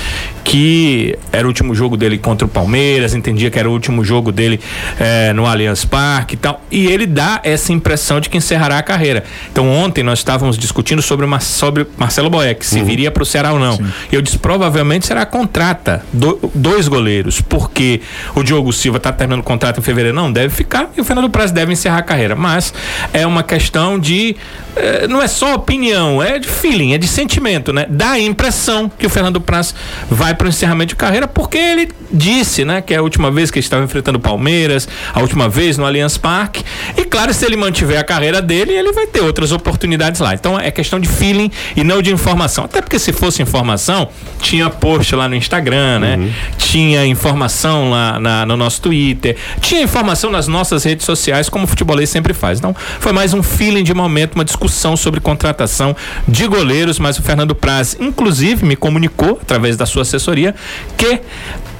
[0.44, 4.32] que era o último jogo dele contra o Palmeiras, entendia que era o último jogo
[4.32, 4.60] dele
[4.98, 6.62] é, no Allianz Parque e tal.
[6.70, 9.24] E ele dá essa impressão de que encerrará a carreira.
[9.50, 13.52] Então ontem nós estávamos discutindo sobre, uma, sobre Marcelo Boeck, se viria para o Ceará
[13.52, 13.78] ou não.
[14.10, 18.00] E eu disse, provavelmente será contrata do- dois goleiros, porque
[18.34, 21.28] o Diogo Silva está terminando o contrato em fevereiro, não deve ficar, e o Fernando
[21.28, 22.34] Praz deve encerrar a carreira.
[22.34, 22.72] Mas
[23.12, 24.34] é uma questão de.
[24.74, 27.84] eh, não é só opinião, é de feeling, é de sentimento, né?
[27.90, 29.74] Dá a impressão que o Fernando Praz
[30.10, 33.50] vai para o encerramento de carreira, porque ele disse, né, que é a última vez
[33.50, 36.64] que ele estava enfrentando o Palmeiras, a última vez no Allianz Parque.
[36.96, 40.32] E claro, se ele mantiver a carreira dele, ele vai ter outras oportunidades lá.
[40.32, 42.64] Então é questão de feeling e não de informação.
[42.64, 44.08] Até porque se fosse informação,
[44.40, 44.68] tinha
[45.02, 46.32] post lá no Instagram, né?
[46.56, 51.66] Tinha informação lá na- no nosso Twitter, tinha informação nas nossas redes sociais, como o
[51.66, 52.58] futebolês sempre faz.
[52.60, 55.94] Então, foi mais um feeling de momento, uma discussão sobre contratação
[56.26, 60.54] de goleiros, mas o Fernando Praz, inclusive, me comunicou, através da sua assessoria,
[60.96, 61.20] que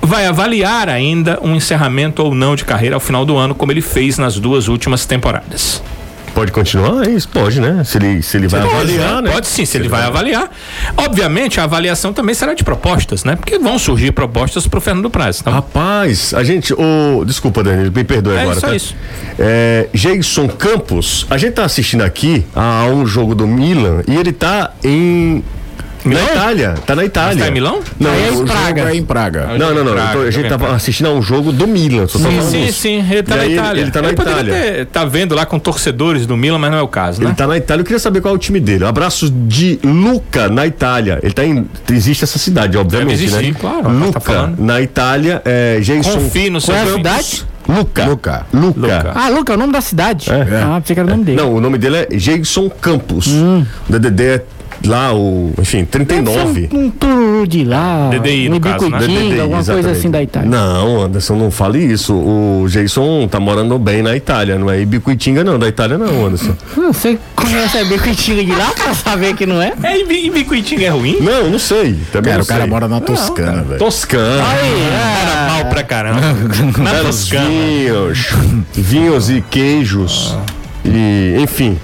[0.01, 3.81] vai avaliar ainda um encerramento ou não de carreira ao final do ano, como ele
[3.81, 5.81] fez nas duas últimas temporadas.
[6.35, 7.07] Pode continuar?
[7.07, 7.83] É isso, pode, né?
[7.85, 9.31] Se ele, se ele vai avaliar, né?
[9.33, 10.51] Pode sim, se ele vai avaliar.
[10.97, 13.37] Obviamente, a avaliação também será de propostas, né?
[13.37, 15.41] Porque vão surgir propostas pro Fernando Praz.
[15.41, 16.73] Então, Rapaz, a gente.
[16.73, 18.61] O, desculpa, Danilo, me perdoe É, agora.
[18.61, 18.75] só tá?
[18.77, 18.95] isso.
[19.39, 24.33] É, Jason Campos, a gente tá assistindo aqui a um jogo do Milan e ele
[24.33, 25.45] tá em.
[26.05, 26.25] Milão?
[26.25, 27.35] Na Itália, tá na Itália.
[27.35, 27.81] Mas tá em Milão?
[28.01, 28.83] Não, Aí é em Praga.
[28.91, 29.47] É em Praga.
[29.59, 29.93] Não, não, não.
[29.93, 32.07] Praga, eu tô- a gente tá tava assistindo a um jogo do Milan.
[32.09, 32.81] Sim, falando sim, isso.
[32.81, 33.81] sim, ele tá E na Itália.
[33.83, 34.55] Ele tá na poderia Itália.
[34.55, 37.29] ter- tá vendo lá com torcedores do Milan, mas não é o caso, né?
[37.29, 38.85] Ele tá na Itália, eu queria saber qual é o time dele.
[38.85, 41.19] Abraços de Luca, na Itália.
[41.23, 41.67] Ele tá em.
[41.91, 43.57] Existe essa cidade, obviamente, existir, né?
[43.59, 45.79] claro, Luca, tá na Itália, é.
[45.81, 46.13] Jason.
[46.13, 47.45] Confie no seu Qual é a cidade?
[47.69, 48.05] Luca.
[48.07, 48.47] Luca.
[48.53, 48.81] Luca.
[48.81, 49.13] Luca.
[49.15, 50.29] Ah, Luca, é o nome da cidade.
[50.31, 50.63] É.
[50.63, 51.37] Ah, pensei que era o nome dele.
[51.39, 53.29] Não, o nome dele é Jason Campos.
[53.29, 53.65] Hum.
[53.89, 54.43] O DDD é
[54.89, 55.53] lá, o.
[55.61, 56.69] Enfim, 39.
[56.73, 58.11] Um, um tururu de lá.
[58.11, 58.97] DDI, um no caso, né?
[58.99, 59.99] Ibicuitinga, DDD, alguma coisa exatamente.
[59.99, 60.51] assim da Itália.
[60.51, 62.15] Não, Anderson, não fale isso.
[62.15, 65.59] O Jason tá morando bem na Itália, não é Ibicuitinga, não.
[65.59, 66.55] Da Itália, não, Anderson.
[66.77, 69.73] Não, Você conhece a Ibicuitinga de lá pra saber que não é?
[69.83, 71.19] É, e Bi- e Bicuitinga é ruim?
[71.21, 71.97] Não, não sei.
[72.13, 73.79] Também Cara, não o cara mora na Toscana, velho.
[73.79, 74.43] Toscana.
[74.43, 76.21] Era mal pra caramba.
[76.79, 77.49] Na Toscana.
[77.49, 78.29] vinhos,
[78.75, 80.37] vinhos e queijos.
[80.85, 81.79] E, enfim.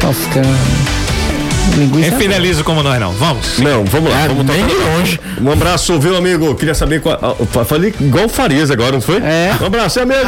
[0.00, 0.48] Toscana.
[1.74, 2.10] Linguiça.
[2.10, 3.12] Nem finalizo como nós não.
[3.12, 3.58] Vamos.
[3.58, 4.68] Não, vamos lá, vamos nem tocar.
[4.68, 5.20] de longe.
[5.40, 6.54] Um abraço, viu, amigo?
[6.54, 7.18] Queria saber qual.
[7.20, 9.16] ah, eu Falei igual o Farias agora, não foi?
[9.18, 9.54] É.
[9.60, 10.20] Um abraço, amigo!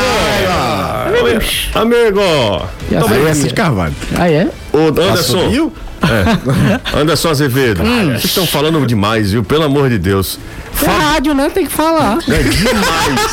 [1.05, 1.45] amigo!
[1.75, 2.67] Amigo!
[2.91, 3.95] Já Aí é Cid Carvalho.
[4.19, 4.49] Ah, é?
[4.73, 5.39] Ô, Anderson.
[5.39, 5.73] Assumiu?
[6.03, 6.99] É.
[7.01, 7.83] Anderson Azevedo.
[7.83, 9.43] Vocês estão falando demais, viu?
[9.43, 10.39] Pelo amor de Deus.
[10.83, 11.51] É rádio, né?
[11.53, 12.19] Tem que falar.
[12.29, 13.33] É demais.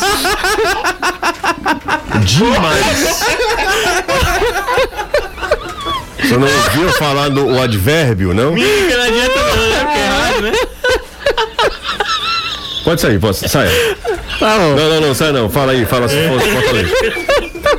[2.25, 3.25] demais.
[6.27, 8.55] Você não ouviu falar do o advérbio, não?
[8.55, 9.79] Não adianta não, né?
[9.79, 10.51] Porque é rádio, né?
[12.83, 13.71] Pode sair, pode, saia.
[14.39, 14.75] Falou.
[14.75, 15.49] Não, não, não, sai não.
[15.49, 16.93] Fala aí, fala se for Fortaleza.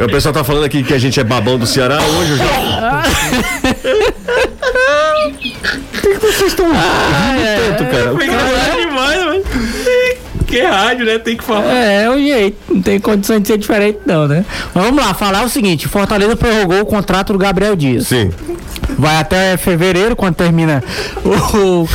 [0.01, 1.99] O pessoal tá falando aqui que a gente é babão do Ceará.
[2.03, 3.03] Hoje eu já.
[6.21, 6.79] Vocês estão rindo
[7.77, 8.13] tanto, cara.
[8.13, 8.76] O cara-.
[10.57, 11.19] Que é rádio, né?
[11.19, 11.71] Tem que falar.
[11.71, 12.57] É, é o jeito.
[12.73, 14.42] Não tem condição de ser diferente, não, né?
[14.75, 18.07] Mas vamos lá, falar o seguinte: Fortaleza prorrogou o contrato do Gabriel Dias.
[18.07, 18.31] Sim.
[18.99, 20.83] Vai até fevereiro, quando termina
[21.23, 21.83] o.
[21.83, 21.88] o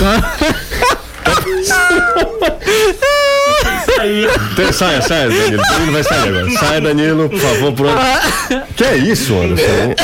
[4.54, 5.64] Então, saia, saia, Danilo.
[5.64, 6.50] Danilo vai sair agora.
[6.52, 8.00] Saia, Danilo, por favor, pronto.
[8.76, 9.96] Que é isso, Anderson?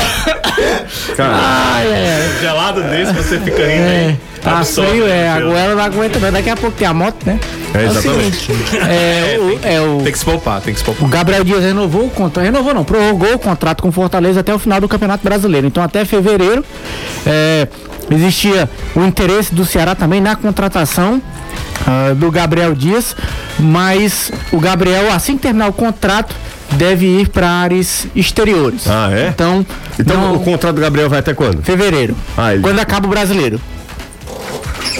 [1.16, 2.38] Cara, Ai, é.
[2.40, 4.20] Gelado desse, você fica rindo É, aí.
[4.42, 5.28] tá frio, é.
[5.30, 6.32] o A goela não aguenta, não.
[6.32, 7.38] Daqui a pouco tem a moto, né?
[7.74, 8.36] É, o exatamente.
[8.36, 11.08] seguinte, é, o, é o, Tem que se poupar, tem que se o poupar.
[11.10, 12.44] Gabriel Dias renovou o contrato.
[12.44, 15.66] Renovou não, prorrogou o contrato com o Fortaleza até o final do Campeonato Brasileiro.
[15.66, 16.64] Então até fevereiro
[17.26, 17.68] é,
[18.10, 21.20] existia o interesse do Ceará também na contratação
[21.86, 23.14] ah, do Gabriel Dias,
[23.58, 26.34] mas o Gabriel, assim que terminar o contrato,
[26.72, 28.88] deve ir para áreas exteriores.
[28.88, 29.28] Ah, é?
[29.28, 29.64] Então,
[29.98, 31.62] Então não- o contrato do Gabriel vai até quando?
[31.62, 32.16] fevereiro.
[32.36, 33.60] Ah, ele- Quando acaba o brasileiro.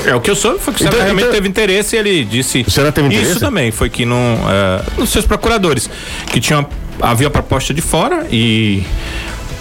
[0.05, 2.25] É, o que eu soube foi que o Então- realmente então- teve interesse e ele
[2.25, 2.65] disse.
[2.67, 3.33] O Ceará teve interesse?
[3.33, 4.39] Isso também, foi que não.
[4.49, 5.89] é, nos seus procuradores,
[6.33, 6.67] que tinham,
[7.01, 8.83] havia proposta de fora e.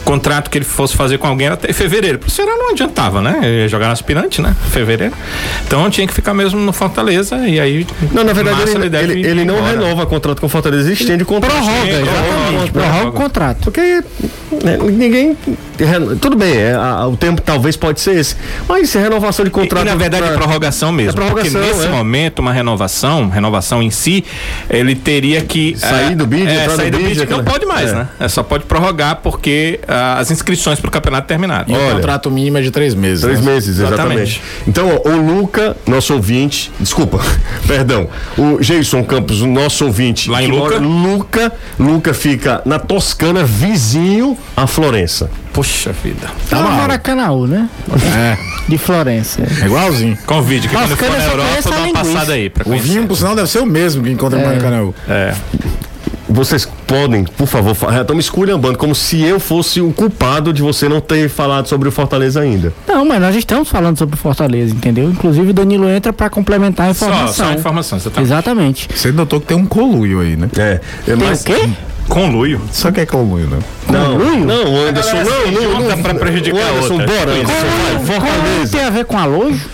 [0.08, 2.18] Contrato que ele fosse fazer com alguém era até fevereiro.
[2.18, 3.40] Pro Ceará não adiantava, né?
[3.44, 4.56] Ele ia jogar no aspirante, né?
[4.72, 5.14] Fevereiro.
[5.66, 7.86] Então tinha que ficar mesmo no Fortaleza e aí.
[8.14, 9.72] Não, na verdade março ele, ele, ir ele não embora.
[9.74, 11.52] renova o contrato com o Fortaleza, ele estende o contrato.
[11.54, 12.72] Prorroga, Sim, exatamente.
[12.72, 12.72] prorroga.
[12.72, 13.58] Prorroga o contrato.
[13.66, 13.82] Porque
[14.64, 15.38] né, ninguém.
[16.22, 18.36] Tudo bem, é, a- o tempo talvez pode ser esse.
[18.68, 19.86] Mas se renovação de E, contrato.
[19.86, 21.12] e, na verdade é pra- prorrogação mesmo.
[21.12, 21.90] É prorrogação, porque nesse é.
[21.90, 24.24] momento, uma renovação, renovação em si,
[24.70, 25.76] ele teria que.
[25.78, 27.30] Sair eh, do bid, é, sair do bid, bid.
[27.30, 27.94] Não pode mais, é.
[27.94, 28.08] né?
[28.20, 29.80] É só pode prorrogar porque
[30.18, 31.66] as inscrições para o campeonato terminaram.
[31.68, 31.96] E o Olha.
[31.96, 33.22] contrato mínimo é de três meses.
[33.22, 33.54] Três né?
[33.54, 34.40] meses, exatamente.
[34.40, 34.42] Exatamente.
[34.68, 37.20] Então, ó, o Luca, nosso ouvinte, desculpa,
[37.68, 40.30] perdão, o Jason Campos, o nosso ouvinte.
[40.30, 40.78] Lá em Luca?
[40.78, 45.30] Luca, Luca fica na Toscana, vizinho a Florença.
[45.54, 46.28] Poxa vida.
[46.50, 47.68] Tá no Maracanãú, né?
[48.16, 48.38] É,
[48.68, 49.42] De Florença.
[49.42, 50.16] é igualzinho.
[50.26, 52.06] Convide, que Nossa, quando for na Europa, dá uma linguiça.
[52.06, 54.90] passada aí pra O vinho, por sinal, deve ser o mesmo que encontra no Maracanã.
[55.10, 55.34] É.
[56.30, 60.90] Vocês podem, por favor, estão me esculhambando como se eu fosse o culpado de você
[60.90, 62.74] não ter falado sobre o Fortaleza ainda.
[62.88, 65.10] Não, mas nós estamos falando sobre o Fortaleza, entendeu?
[65.10, 67.46] Inclusive o Danilo entra pra complementar a Só, informação.
[67.48, 68.00] só informação.
[68.00, 68.90] Você tá Exatamente.
[68.94, 70.50] Você notou que tem um coluio aí, né?
[70.58, 71.42] É, é Tem mas.
[71.42, 71.70] o quê?
[72.10, 72.62] conluio.
[72.72, 73.60] Só que é coluio, né?
[73.90, 74.46] Não, Conluio?
[74.46, 77.08] não, o Anderson, Agora, não, assim, não, junta não, pra prejudicar o Anderson, outra.
[77.08, 78.78] bora, Anderson, vai, Como Fortaleza.
[78.78, 79.66] tem a ver com alojo?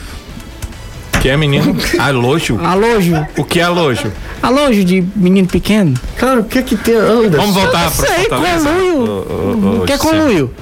[1.24, 1.74] Que é menino?
[1.99, 2.59] Alojo.
[2.61, 3.26] Alojo.
[3.38, 4.11] O que é alojo?
[4.41, 5.93] Alojo de menino pequeno?
[6.17, 7.38] Cara, o que é que tem, Anderson?
[7.38, 8.69] Vamos voltar pra sei, Fortaleza?
[8.69, 9.82] conluio.
[9.82, 10.53] O que é conluio?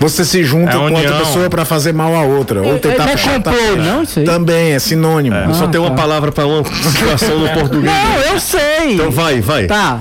[0.00, 1.18] Você se junta É com outra união.
[1.18, 2.62] pessoa pra fazer mal a outra.
[2.62, 4.24] Ou tentar não é puxar complô, não, isso aí?
[4.24, 5.36] Também, é sinônimo.
[5.36, 5.96] Eu só Ah, tenho uma tá.
[5.96, 7.84] palavra pra uma situação no português.
[7.92, 8.94] Não, eu sei.
[8.94, 9.66] Então vai, vai.
[9.66, 10.00] Tá.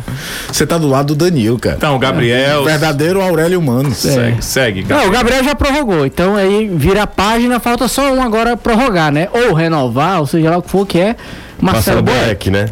[0.51, 1.75] Você tá do lado do Danilo, cara.
[1.78, 2.61] Então, o Gabriel.
[2.61, 3.93] O verdadeiro Aurélio Mano.
[3.93, 4.82] Segue, segue.
[4.82, 5.01] Gabriel.
[5.01, 9.11] Não, o Gabriel já prorrogou, então aí vira a página, falta só um agora prorrogar,
[9.11, 9.28] né?
[9.32, 11.15] Ou renovar, ou seja lá o que for, que é
[11.61, 12.25] Marcelo Marcelo Boeck.
[12.25, 12.65] Boeck, né?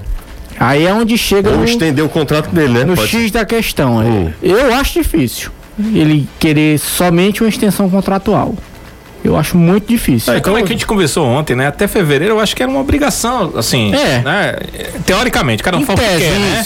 [0.60, 2.84] Aí é onde chega Ou no, estender o contrato dele, né?
[2.86, 4.02] no Pode- X da questão.
[4.02, 4.06] é.
[4.06, 4.32] Hum.
[4.42, 8.56] Eu acho difícil ele querer somente uma extensão contratual.
[9.24, 10.32] Eu acho muito difícil.
[10.34, 11.66] É, como é que a gente conversou ontem, né?
[11.68, 14.20] Até fevereiro eu acho que era uma obrigação, assim, É.
[14.20, 14.56] né?
[15.04, 16.66] Teoricamente, cada um Em fala o que quer, né?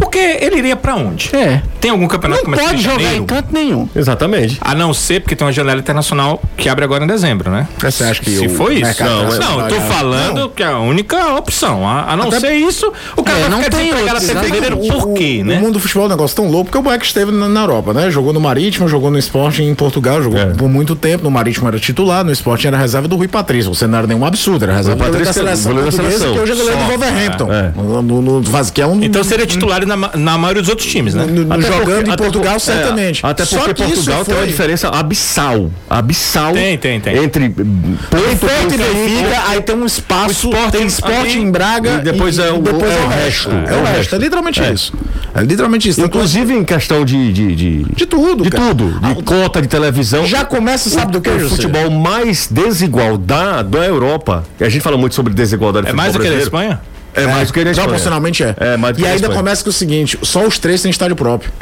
[0.00, 1.34] Porque ele iria pra onde?
[1.34, 1.60] É.
[1.80, 3.22] Tem algum campeonato Não que começa pode jogar janeiro?
[3.22, 3.88] em canto nenhum.
[3.94, 4.58] Exatamente.
[4.60, 7.66] A não ser porque tem uma janela internacional que abre agora em dezembro, né?
[7.78, 8.82] Você acha que Se o for isso?
[8.82, 11.86] Não, internacional não, tô é- falando que é a única opção.
[11.86, 14.46] A, a não ser isso, o cara É, vai não ficar tem desempregado outro, até
[14.48, 14.78] fevereiro.
[14.78, 15.56] O- Por quê, o, né?
[15.56, 17.60] O mundo do futebol é um negócio tão louco porque o Boeck esteve na, na
[17.60, 18.10] Europa, né?
[18.10, 20.46] Jogou no Marítimo, jogou no Esporte em Portugal, jogou É.
[20.46, 21.22] por muito tempo.
[21.24, 23.72] No Marítimo era titular, no Esporte era reserva do Rui Patrício.
[23.74, 26.32] Você não era nenhum absurdo, era reserva goleiro da Patrício, seleção da seleção.
[26.34, 27.52] que hoje é goleiro do Wolverhampton.
[27.52, 27.72] é.
[27.76, 30.86] No, no, no- faz- que é um, Então seria titular na, na maioria dos outros
[30.88, 31.24] times, né?
[31.26, 33.24] no- no- Até jogando porque- em Portugal, por- certamente.
[33.24, 35.70] é, até Só porque Portugal tem uma diferença abissal.
[35.88, 36.52] Abissal.
[36.52, 37.16] Tem, tem, tem.
[37.24, 41.98] Entre Porto, e Benfica, aí tem um espaço, O Sport tem esporte em Braga e
[42.02, 43.50] depois é o- depois é o resto.
[43.50, 44.92] É, o resto, é literalmente isso.
[45.34, 46.00] É literalmente isso.
[46.00, 47.32] Inclusive em questão de.
[47.32, 48.68] De, de, de tudo, de cara.
[48.68, 48.98] tudo.
[49.00, 50.24] De cota de televisão.
[50.26, 54.44] Já começa, sabe do que, o futebol mais desigual da, da Europa.
[54.58, 56.46] E a gente fala muito sobre desigualdade É mais do que da brasileiro.
[56.46, 56.80] Espanha?
[57.14, 57.74] É mais do que Espanha.
[57.74, 58.54] Proporcionalmente é.
[58.58, 61.16] É, mais do que e ainda começa com o seguinte: só os três têm estádio
[61.16, 61.52] próprio.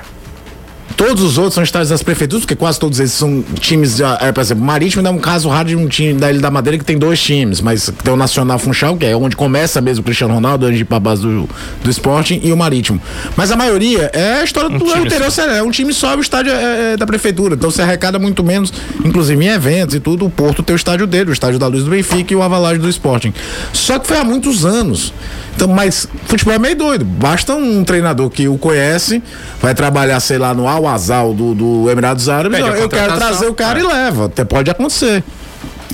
[0.97, 3.97] Todos os outros são estádios das prefeituras, porque quase todos eles são times.
[3.97, 6.41] De, é, por exemplo, Marítimo ainda é um caso raro de um time da Ilha
[6.41, 9.81] da Madeira que tem dois times, mas tem o Nacional Funchal, que é onde começa
[9.81, 11.49] mesmo o Cristiano Ronaldo, antes de ir pra base do,
[11.83, 13.01] do Sporting, e o Marítimo.
[13.37, 16.53] Mas a maioria é a história do time interior, é um time só, o estádio
[16.53, 17.55] é, é da prefeitura.
[17.55, 18.73] Então você arrecada muito menos,
[19.05, 20.25] inclusive em eventos e tudo.
[20.25, 22.81] O Porto tem o estádio dele, o estádio da Luz do Benfica e o Avalagem
[22.81, 23.35] do Sporting.
[23.73, 25.13] Só que foi há muitos anos.
[25.57, 27.05] Então, mas futebol é meio doido.
[27.05, 29.23] Basta um treinador que o conhece,
[29.61, 32.61] vai trabalhar, sei lá, no Al Azal do, do Emirados Árabes.
[32.61, 34.27] Ó, Eu quero trazer o cara e leva.
[34.27, 35.25] Até pode acontecer.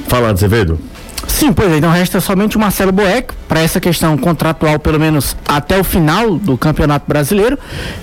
[0.08, 0.80] Fala, Azevedo.
[1.28, 5.36] Sim, pois é, então resta somente o Marcelo Boeck para essa questão contratual, pelo menos
[5.46, 7.56] até o final do Campeonato Brasileiro.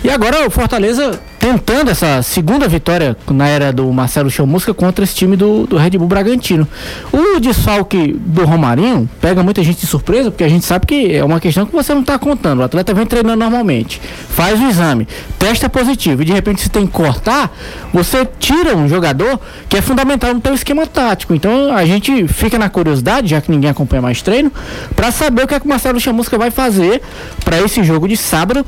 [0.04, 5.16] E agora o Fortaleza tentando essa segunda vitória na era do Marcelo Chamusca contra esse
[5.16, 6.68] time do, do Red Bull Bragantino.
[7.14, 11.24] O desfalque do Romarinho pega muita gente de surpresa, porque a gente sabe que é
[11.24, 12.60] uma questão que você não está contando.
[12.60, 15.08] O atleta vem treinando normalmente, faz o exame,
[15.40, 17.56] testa positivo e de repente se tem que cortar,
[17.94, 21.34] você tira um jogador que é fundamental no teu esquema tático.
[21.34, 24.52] Então a gente fica na curiosidade, já que ninguém acompanha mais treino,
[24.94, 27.02] para saber o que, é que o Marcelo Chamusca vai fazer
[27.46, 28.66] para esse jogo de sábado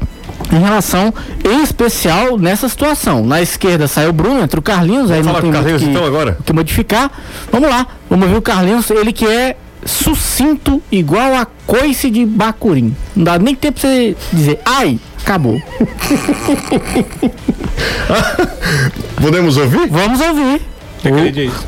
[0.51, 1.13] em relação,
[1.43, 3.25] em especial, nessa situação.
[3.25, 5.89] Na esquerda saiu o Bruno, entra o Carlinhos, aí não tem o muito Carlinhos, que,
[5.89, 6.37] então, agora?
[6.45, 7.11] que modificar.
[7.51, 12.95] Vamos lá, vamos ver o Carlinhos, ele que é sucinto igual a coice de Bacurim.
[13.15, 15.61] Não dá nem tempo pra você dizer, ai, acabou.
[19.21, 19.87] Podemos ouvir?
[19.89, 20.70] Vamos ouvir.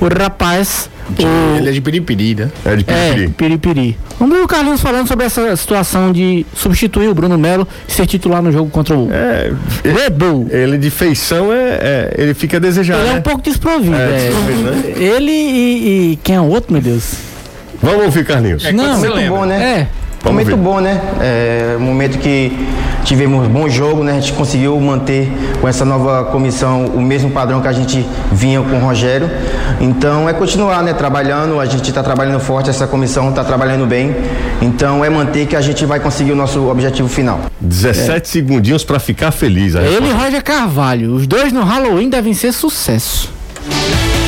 [0.02, 2.52] O, o rapaz, o, Ele é de Piripiri, né?
[2.66, 3.30] É de é, Piripiri.
[3.34, 3.98] piripiri.
[4.20, 8.06] Vamos ver o Carlinhos falando sobre essa situação de substituir o Bruno Melo e ser
[8.06, 9.52] titular no jogo contra o É,
[9.84, 10.48] Red Bull.
[10.52, 13.20] ele de feição é, é- ele fica a desejar, Ele é né?
[13.20, 13.96] um pouco desprovido.
[13.96, 14.30] É, é.
[14.30, 14.84] desprovido, né?
[14.98, 17.14] Ele e, e quem é o outro, meu Deus?
[17.82, 18.64] Vamos ouvir, Carlinhos.
[18.64, 19.38] É Não, você Muito lembra.
[19.40, 19.64] bom, né?
[19.80, 19.88] É.
[20.24, 20.64] Vamos momento ver.
[20.64, 21.02] bom, né?
[21.20, 22.52] É, um momento que
[23.04, 24.14] tivemos bom jogo, né?
[24.14, 28.62] A gente conseguiu manter com essa nova comissão o mesmo padrão que a gente vinha
[28.62, 29.30] com o Rogério.
[29.82, 30.94] Então é continuar, né?
[30.94, 34.16] Trabalhando, a gente está trabalhando forte, essa comissão está trabalhando bem.
[34.62, 37.42] Então é manter que a gente vai conseguir o nosso objetivo final.
[37.60, 39.76] 17 segundinhos pra ficar feliz.
[39.76, 39.94] aí.
[39.94, 41.14] Ele e Roger Carvalho.
[41.16, 43.30] Os dois no Halloween devem ser sucesso.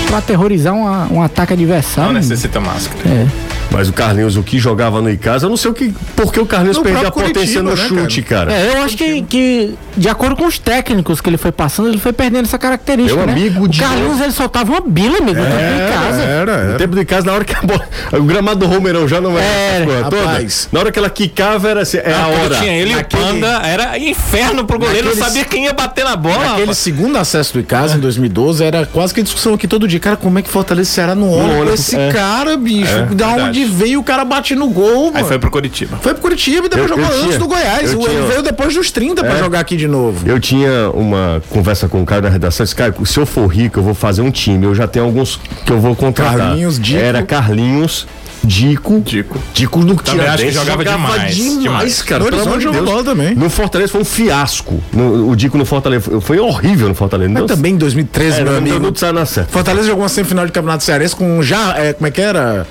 [0.07, 2.11] Pra aterrorizar uma- um ataque adversário.
[2.13, 2.99] Não necessita máscara.
[3.07, 3.27] É.
[3.71, 6.45] Mas o Carlinhos, o que jogava no Icasa, eu não sei o que, porque o
[6.45, 8.53] Carlinhos No perdeu a potência no né, chute, cara.
[8.53, 11.97] É, eu acho que, que, de acordo com os técnicos que ele foi passando, ele
[11.97, 13.17] foi perdendo essa característica.
[13.17, 13.33] Meu né?
[13.33, 16.21] amigo o de- Carlinhos, ele soltava uma bila, amigo, no tempo em casa.
[16.21, 16.77] Era, No era.
[16.77, 17.81] tempo de casa, na hora que a bola.
[18.13, 20.47] O gramado do Romerão já não era É, porra toda.
[20.71, 22.55] Na hora que ela quicava, era assim, é a hora.
[22.55, 25.73] tinha ele e o Naquele- Panda, era inferno pro goleiro, não Naqueles- sabia quem ia
[25.73, 26.53] bater na bola.
[26.53, 29.99] Aquele segundo acesso do Icasa em 2012 era quase que discussão aqui todo dia.
[29.99, 32.11] Cara, como é que Fortaleza Ceará não olha esse é.
[32.13, 32.85] cara, bicho?
[33.15, 33.41] da verdade.
[33.41, 35.17] onde veio o cara bate no gol, mano.
[35.17, 35.97] Aí foi pro Curitiba.
[36.01, 37.93] Foi pro Curitiba e depois Eu- jogou eu antes tinha- do Goiás.
[37.93, 39.39] Ele tinha- veio depois dos 30 pra É.
[39.39, 40.27] jogar aqui de novo.
[40.27, 42.63] Eu tinha uma conversa com o cara da redação.
[42.65, 44.65] Disse, cara, se eu for rico, eu vou fazer um time.
[44.65, 46.37] Eu já tenho alguns que eu vou contratar.
[46.37, 46.99] Carlinhos, Dico.
[46.99, 48.07] Era Carlinhos,
[48.43, 48.99] Dico.
[49.01, 49.39] Dico.
[49.53, 52.01] Dico no Também acho que Tiradentes jogava demais, demais, demais.
[52.03, 52.19] cara.
[52.19, 52.91] No Horizonte de jogou Deus.
[52.91, 53.33] bola também.
[53.35, 54.83] No Fortaleza foi um fiasco.
[54.93, 57.29] No- o Dico no Fortaleza foi, foi horrível no Fortaleza.
[57.31, 58.79] Mas Não também em 2013, é, meu não, amigo.
[58.79, 59.51] não, não certa.
[59.51, 61.75] Fortaleza jogou uma semifinal de campeonato cearense com já.
[61.77, 62.67] É, como é que era?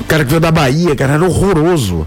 [0.00, 2.06] O cara que veio da Bahia, cara, era horroroso.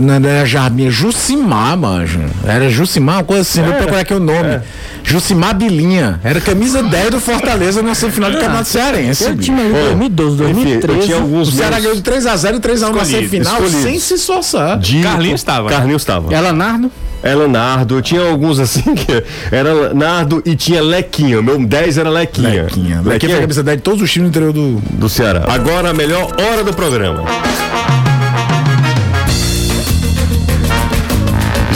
[0.00, 2.20] Não era Jarminha, Jucimar, manjo.
[2.44, 4.60] Era Jucimar, uma coisa assim, vou procurar aqui o nome.
[5.04, 6.18] Jucimar Bilinha.
[6.24, 9.36] Era camisa 10 do Fortaleza na semifinal de campeonato cearense.
[9.36, 9.78] Time aí, Pô,
[10.08, 11.00] 2012, Enfim, eu 2013.
[11.06, 13.82] tinha alguns O Ceará ganhou de 3x0 e 3x1 na semifinal escolhido.
[13.82, 14.80] sem se esforçar.
[15.02, 15.68] Carlinhos tava.
[15.68, 16.34] Carlinhos estava.
[16.34, 16.90] Ela Nardo.
[17.22, 21.42] Era Nardo, tinha alguns assim que era Nardo e tinha Lequinha.
[21.42, 22.64] Meu 10 era Lequinha.
[22.64, 23.00] Lequinha.
[23.04, 24.80] Lequinha foi camisa 10 de todos os times do interior do.
[24.92, 25.44] do Ceará.
[25.48, 27.24] Agora a melhor hora do programa.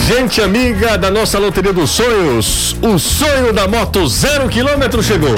[0.07, 5.34] Gente amiga da nossa loteria dos sonhos, o sonho da moto zero quilômetro chegou.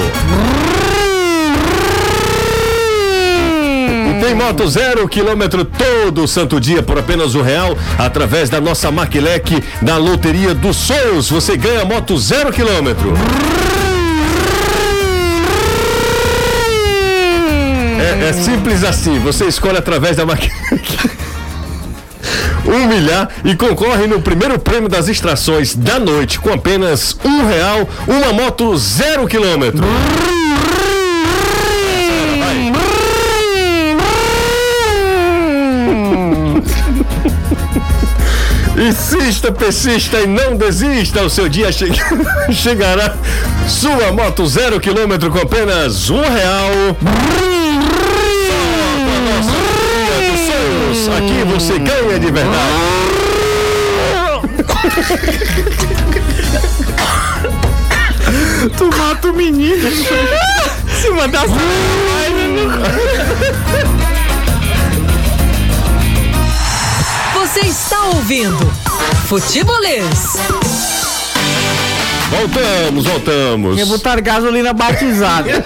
[4.21, 9.63] Tem moto zero quilômetro todo santo dia por apenas um real através da nossa Maquilec
[9.81, 11.29] da loteria dos sonhos.
[11.29, 13.13] Você ganha moto zero quilômetro.
[17.99, 19.19] É, é simples assim.
[19.19, 21.15] Você escolhe através da Maquilec.
[22.67, 27.87] Um milhar e concorre no primeiro prêmio das extrações da noite com apenas um real,
[28.07, 29.85] uma moto zero quilômetro.
[38.77, 41.21] Insista, persista e não desista.
[41.23, 41.91] O seu dia che-
[42.53, 43.15] chegará.
[43.67, 46.71] Sua moto zero quilômetro com apenas um real.
[48.47, 48.57] Só
[49.01, 51.17] com a nossa loteria dos sonhos.
[51.17, 53.05] Aqui você ganha de verdade.
[58.77, 59.89] Tu mata o menino.
[61.01, 61.45] Se mandar
[67.65, 68.65] está ouvindo
[69.27, 70.37] Futebolês.
[72.29, 73.77] Voltamos, voltamos.
[73.77, 75.65] Ia botar gasolina batizada.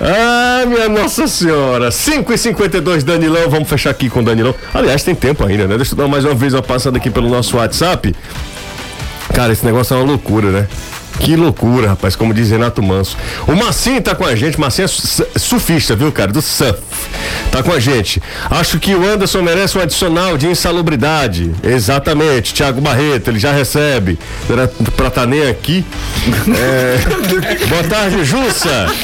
[0.00, 1.90] Ah, minha Nossa Senhora.
[1.90, 3.48] 5 e 52 Danilão.
[3.48, 4.54] Vamos fechar aqui com o Danilão.
[4.74, 5.76] Aliás, tem tempo ainda, né?
[5.76, 8.14] Deixa eu dar mais uma vez uma passada aqui pelo nosso WhatsApp.
[9.32, 10.68] Cara, esse negócio é uma loucura, né?
[11.20, 13.16] Que loucura, rapaz, como diz Renato Manso.
[13.46, 16.78] O Massinho tá com a gente, Massinho é su- surfista, viu, cara, do surf.
[17.50, 18.22] Tá com a gente.
[18.50, 21.52] Acho que o Anderson merece um adicional de insalubridade.
[21.62, 24.18] Exatamente, Thiago Barreto, ele já recebe.
[24.50, 25.84] Era pra estar nem aqui.
[26.58, 26.98] É...
[27.68, 28.86] Boa tarde, Jussa.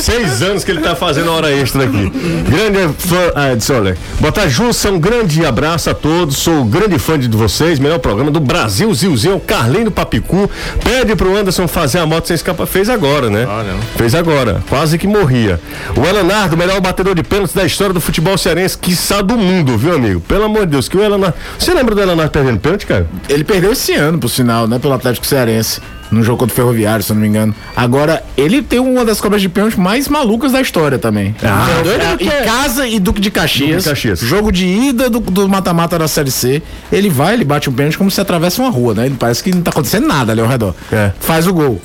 [0.00, 2.10] Seis anos que ele tá fazendo hora extra aqui.
[2.48, 3.16] Grande fã.
[3.34, 3.96] Ah, olha.
[4.20, 4.90] Boa tarde, Jussa.
[4.90, 6.36] Um grande abraço a todos.
[6.36, 7.78] Sou grande fã de vocês.
[7.78, 8.92] Melhor programa do Brasil,
[9.22, 9.40] Zilzinho.
[9.40, 10.50] Carlinho do Papicu.
[10.82, 12.66] Pede pro Anderson fazer a moto sem escapa.
[12.66, 13.46] Fez agora, né?
[13.46, 13.74] Olha.
[13.96, 14.62] Fez agora.
[14.68, 15.60] Quase que morria.
[15.96, 19.94] O Elanardo, melhor batedor de pênaltis da história do futebol cearense, quiçá do mundo, viu,
[19.94, 20.20] amigo?
[20.20, 21.36] Pelo amor de Deus, que o Elanardo.
[21.58, 23.06] Você lembra do Elanardo perdendo pênalti, cara?
[23.28, 24.78] Ele perdeu esse ano, por sinal, né?
[24.78, 25.80] Pelo Atlético Cearense.
[26.12, 27.54] No jogo contra o Ferroviário, se eu não me engano.
[27.74, 31.34] Agora, ele tem uma das cobras de pênalti mais malucas da história também.
[31.42, 33.70] Ah, É, doido é, em casa e Duque de Caxias.
[33.70, 34.20] Duque de Caxias.
[34.20, 36.62] Jogo de ida do do mata-mata da Série C.
[36.92, 39.06] Ele vai, ele bate um pênalti como se atravessa uma rua, né?
[39.06, 40.74] Ele parece que não tá acontecendo nada ali ao redor.
[40.92, 41.12] É.
[41.18, 41.80] Faz o gol.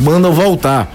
[0.00, 0.90] Manda voltar.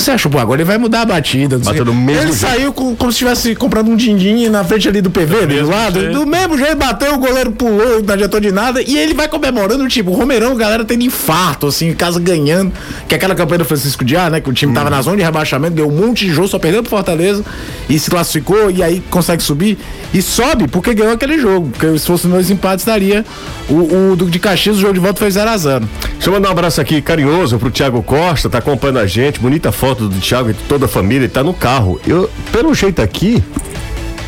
[0.00, 1.56] Você acha, pô, agora ele vai mudar a batida.
[1.58, 1.92] não sei Bateu o quê.
[1.92, 2.38] do mesmo ele jeito.
[2.40, 5.70] saiu com- como se estivesse comprando um din-din na frente ali do PV, do mesmo
[5.70, 6.00] lado.
[6.00, 6.14] jeito.
[6.18, 8.80] Do mesmo jeito, bateu, o goleiro pulou, não adiantou de nada.
[8.82, 12.72] E ele vai comemorando, tipo, o Romerão, a galera tendo infarto, assim, em casa ganhando.
[13.08, 14.40] Que é aquela campanha do Francisco Diá, né?
[14.40, 16.82] Que o time tava na zona de rebaixamento, deu um monte de jogo, só perdeu
[16.82, 17.44] pro Fortaleza
[17.88, 19.76] e se classificou e aí consegue subir.
[20.14, 21.68] E sobe porque ganhou aquele jogo.
[21.70, 23.24] Porque se fosse dois empates, estaria
[23.68, 25.82] o, o Duque de Caxias, o jogo de volta foi 0x0.
[26.12, 29.38] Deixa eu mandar um abraço aqui carinhoso pro Thiago Costa, tá acompanhando a gente.
[29.40, 32.00] Bonita foto do Thiago e de toda a família, ele tá no carro.
[32.06, 33.42] Eu, pelo jeito aqui,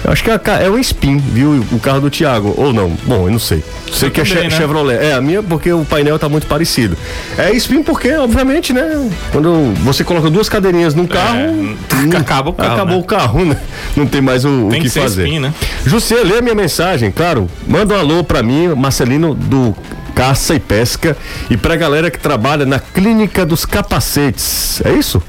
[0.04, 1.64] eu acho que é, a é o Spin, viu?
[1.70, 2.52] O carro do Thiago.
[2.56, 2.90] Ou não?
[3.04, 3.62] Bom, eu não sei.
[3.92, 4.56] Sei que é também, che- né?
[4.56, 4.98] Chevrolet.
[4.98, 6.96] É, a minha porque o painel tá muito parecido.
[7.38, 9.08] É Spin porque, obviamente, né?
[9.30, 11.50] Quando você coloca duas cadeirinhas num carro.
[11.52, 11.76] hum,
[12.18, 13.00] acaba o carro, Acabou né?
[13.00, 13.56] o carro, né?
[13.96, 15.24] Não tem mais o, o Tem que, que ser fazer.
[15.26, 15.54] Spin, né?
[15.86, 17.48] José, lê minha mensagem, claro.
[17.68, 19.72] Manda um alô pra mim, Marcelino do
[20.16, 21.16] Caça e Pesca
[21.48, 24.82] e pra galera que trabalha na Clínica dos Capacetes.
[24.84, 25.22] É isso?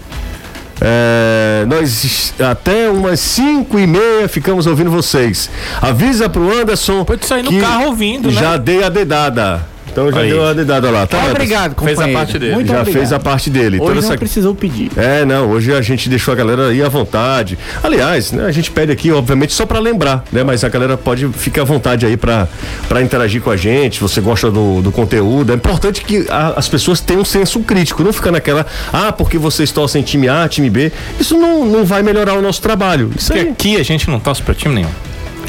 [0.81, 5.49] É, nós até umas 5 e meia ficamos ouvindo vocês.
[5.81, 7.03] Avisa pro Anderson.
[7.05, 8.39] Pode sair no que carro ouvindo, né?
[8.39, 9.72] Já dei a dedada.
[9.93, 10.29] Então já Aí.
[10.31, 11.23] deu a dedada lá, tá?
[11.29, 12.19] Obrigado, Fez a companheiro.
[12.19, 12.53] parte dele.
[12.55, 12.93] Muito já obrigado.
[12.99, 13.77] fez a parte dele.
[13.77, 14.91] Hoje Toda não essa- precisou pedir.
[14.97, 17.57] é, não, hoje a gente deixou a galera aí à vontade.
[17.83, 20.43] Aliás, né, a gente pede aqui, obviamente, só pra lembrar, né?
[20.43, 22.47] Mas a galera pode ficar à vontade aí pra
[22.89, 25.51] pra interagir com a gente, você gosta do, do conteúdo.
[25.51, 29.37] É importante que a- as pessoas tenham um senso crítico, não ficar naquela, ah, porque
[29.37, 30.91] vocês torcem time A, time B.
[31.19, 33.11] Isso não, não vai melhorar o nosso trabalho.
[33.15, 33.49] Isso Porque aí.
[33.51, 34.89] aqui a gente não torce pra time nenhum.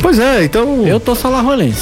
[0.02, 0.86] Pois é, então.
[0.86, 1.80] Eu tô salarrolense.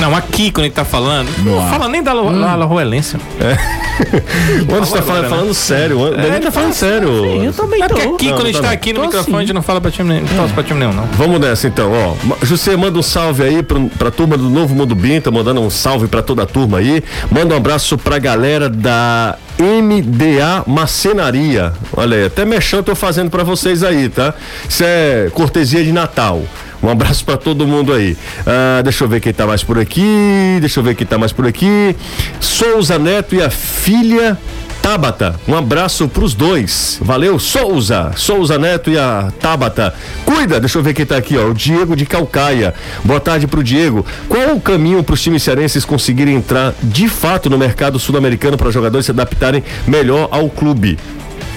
[0.00, 3.16] Não, aqui quando a gente tá falando, não fala nem da La- La- Alajuelense.
[3.16, 3.20] o
[4.74, 5.98] Anderson tá falando, falando sério.
[5.98, 7.08] O Anderson tá falando sério.
[7.08, 8.14] Sim, eu também É porque tô.
[8.14, 9.36] aqui, Não, quando a gente tá aqui no Tô microfone, sim.
[9.36, 11.04] a gente não fala pra time nenhum, não torce pra time nenhum, não.
[11.14, 12.14] Vamos nessa então, ó.
[12.46, 15.70] José, manda um salve aí pra, pra turma do Novo Mundo Bim, tá mandando um
[15.70, 17.02] salve pra toda a turma aí.
[17.30, 21.72] Manda um abraço pra galera da MDA Macenaria.
[21.96, 24.32] Olha aí, até mexão eu tô fazendo pra vocês aí, tá?
[24.68, 26.42] Isso é cortesia de Natal.
[26.80, 28.16] Um abraço pra todo mundo aí.
[28.46, 29.87] Ah, deixa eu ver quem tá mais por aqui.
[30.60, 31.96] Deixa eu ver quem tá mais por aqui.
[32.40, 34.38] Souza Neto e a filha
[34.88, 36.98] Tabata, um abraço pros dois.
[37.02, 38.12] Valeu, Souza.
[38.16, 39.94] Souza Neto e a Tabata.
[40.24, 41.48] Cuida, deixa eu ver quem tá aqui, ó.
[41.48, 42.74] O Diego de Calcaia.
[43.04, 44.06] Boa tarde pro Diego.
[44.28, 49.04] Qual o caminho pros times cearenses conseguirem entrar de fato no mercado sul-americano para jogadores
[49.04, 50.98] se adaptarem melhor ao clube?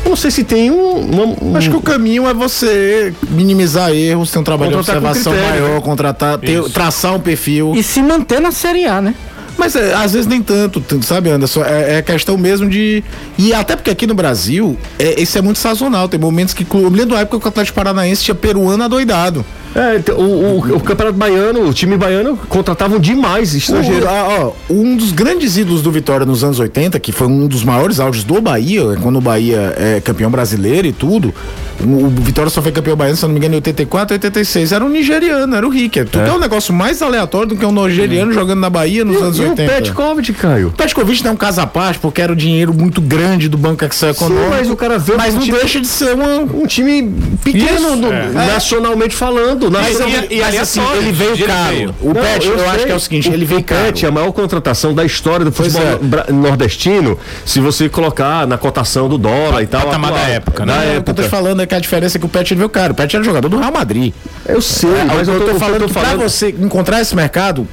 [0.04, 0.94] Eu não sei se tem um.
[1.00, 5.32] uma- um- Acho que o caminho é você minimizar erros, ter um trabalho de observação
[5.34, 5.82] critério, maior, né?
[5.82, 7.74] contratar, ter, traçar um perfil.
[7.76, 9.14] E se manter na Série A, né?
[9.58, 11.64] Mas é, às vezes nem tanto, tanto, sabe, Anderson?
[11.64, 13.04] É, é questão mesmo de.
[13.38, 16.10] E até porque aqui no Brasil, é, isso é muito sazonal.
[16.10, 16.66] Tem momentos que.
[16.74, 19.46] Eu me lembro da época que o Atlético Paranaense tinha peruano adoidado.
[19.74, 24.06] É, então, o, o- o Campeonato Baiano, o time baiano contratavam demais estrangeiro.
[24.06, 27.64] O- ah, um dos grandes ídolos do Vitória nos anos 80, que foi um dos
[27.64, 31.34] maiores áudios do Bahia, quando o Bahia é campeão brasileiro e tudo.
[31.80, 34.72] O, o Vitória só foi campeão baiano, se não me engano, em 84, 86.
[34.74, 36.06] Era um nigeriano, era o Ricker.
[36.08, 39.38] Tu quer um negócio mais aleatório do que um nigeriano jogando na Bahia nos anos
[39.40, 39.72] E o 80.
[39.74, 40.74] Petkovic, Caio?
[40.76, 44.10] Petkovic tem um caso à parte, porque era o dinheiro muito grande do Banco Excel
[44.12, 44.50] Econômico.
[44.50, 46.28] mas o cara veio Mas com não um time- deixa de ser uma.
[46.42, 47.14] Um time
[47.44, 48.30] pequeno, Isso, no- é.
[48.32, 49.61] nacionalmente falando.
[49.70, 51.76] Mas, nacional- ele, mas assim, ele veio Ele caro.
[51.76, 51.96] veio.
[52.02, 52.68] O Não, Pet, eu, sei.
[52.68, 53.86] acho que é o seguinte, ele veio o caro.
[53.86, 55.82] Pet é a maior contratação da história do futebol
[56.28, 56.32] é.
[56.32, 59.82] nordestino, se você colocar na cotação do dólar e tal.
[59.82, 60.74] patamar da época, né?
[60.74, 61.14] Da É, o que eu época.
[61.16, 62.94] tô te falando é que a diferença é que o Pet ele veio caro.
[62.94, 64.14] O Pet era jogador do Real Madrid.
[64.48, 66.24] Eu sei, É, mas eu, eu tô, tô, falando eu que tô pra falando.
[66.30, 67.68] você encontrar esse mercado,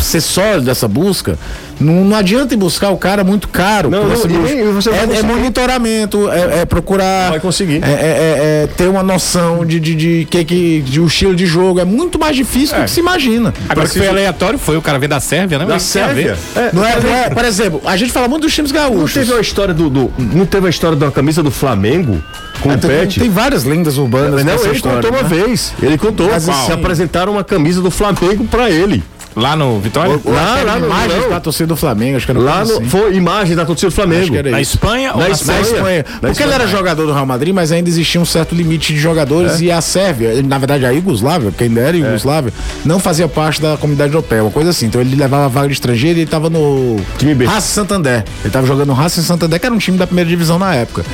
[0.00, 1.38] ser sólido essa busca,
[1.80, 3.90] não, não adianta ir buscar o cara muito caro.
[3.90, 7.30] Não, não, e nem- você é, é monitoramento, é, é procurar.
[7.30, 7.82] Vai conseguir.
[7.82, 11.34] É, é- é- é ter uma noção de, de, de que, que de o estilo
[11.34, 11.80] de jogo.
[11.80, 13.54] É muito mais difícil do que se imagina.
[13.68, 15.64] Agora que foi aleatório, foi o cara veio da Sérvia, né?
[15.64, 15.82] Da Mas.
[15.82, 16.36] Sérvia.
[16.56, 19.12] É, Não é, não é- por exemplo, a gente fala muito dos times Não gaúchos.
[19.14, 22.22] teve a história do, do- Não teve a história da camisa do Flamengo
[22.60, 23.20] com o tem, Pet?
[23.20, 25.42] tem várias lendas urbanas Não, ele história, contou uma né?
[25.44, 25.72] vez.
[25.82, 26.28] Ele contou.
[26.30, 29.02] Mas se apresentaram uma camisa do Flamengo pra ele.
[29.36, 30.20] Lá no Vitória?
[30.24, 31.30] Lá, lá no imagens não.
[31.30, 32.88] da torcida do Flamengo, acho que era Lá coisa no, assim.
[32.88, 34.34] foi imagem da torcida do Flamengo.
[34.50, 34.60] Na.
[34.60, 35.58] Espanha ou Na na Espanha.
[35.60, 35.66] Na?
[35.66, 36.04] Espanha.
[36.22, 38.98] Na Porque ele era jogador do Real Madrid, mas ainda existia um certo limite de
[39.00, 39.64] jogadores É.
[39.64, 42.52] e a Sérvia, na verdade a Iugoslávia, porque ainda era Iugoslávia,
[42.84, 44.86] não fazia parte da comunidade europeia, uma coisa assim.
[44.86, 47.44] Então ele levava a vaga de estrangeiro e ele tava no Time B.
[47.46, 48.24] Racing Santander.
[48.42, 51.04] Ele tava jogando no Racing Santander, que era um time da primeira divisão na época.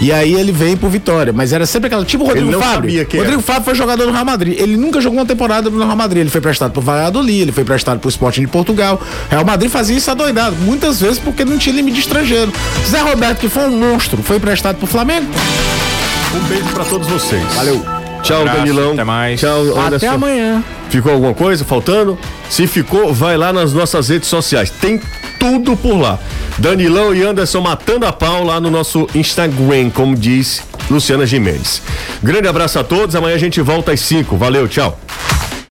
[0.00, 2.60] E aí ele veio pro Vitória, mas era sempre aquela, tipo o Rodrigo Ele não
[2.62, 2.74] Fábio.
[2.90, 3.46] sabia quem Rodrigo era.
[3.46, 4.58] Fábio foi jogador do Real Madrid.
[4.58, 6.20] Ele nunca jogou uma temporada no Real Madrid.
[6.22, 9.00] Ele foi prestado pro Valladolid, ele foi prestado pro Sporting de Portugal.
[9.28, 12.52] Real Madrid fazia isso adoidado, muitas vezes porque não tinha limite de estrangeiro.
[12.88, 15.26] Zé Roberto, que foi um monstro, foi emprestado pro Flamengo.
[16.34, 17.42] Um beijo pra todos vocês.
[17.54, 17.84] Valeu.
[18.22, 18.92] Tchau, Abraço, Danilão.
[18.94, 19.40] até mais.
[19.40, 20.08] Tchau, Até Anderson.
[20.08, 20.64] amanhã.
[20.90, 22.18] Ficou alguma coisa faltando?
[22.50, 24.68] Se ficou, vai lá nas nossas redes sociais.
[24.70, 25.00] Tem
[25.38, 26.18] tudo por lá.
[26.58, 31.80] Danilão e Anderson matando a pau lá no nosso Instagram, como diz Luciana Gimenez.
[32.22, 33.14] Grande abraço a todos.
[33.14, 34.36] Amanhã a gente volta às 5.
[34.36, 34.98] Valeu, tchau.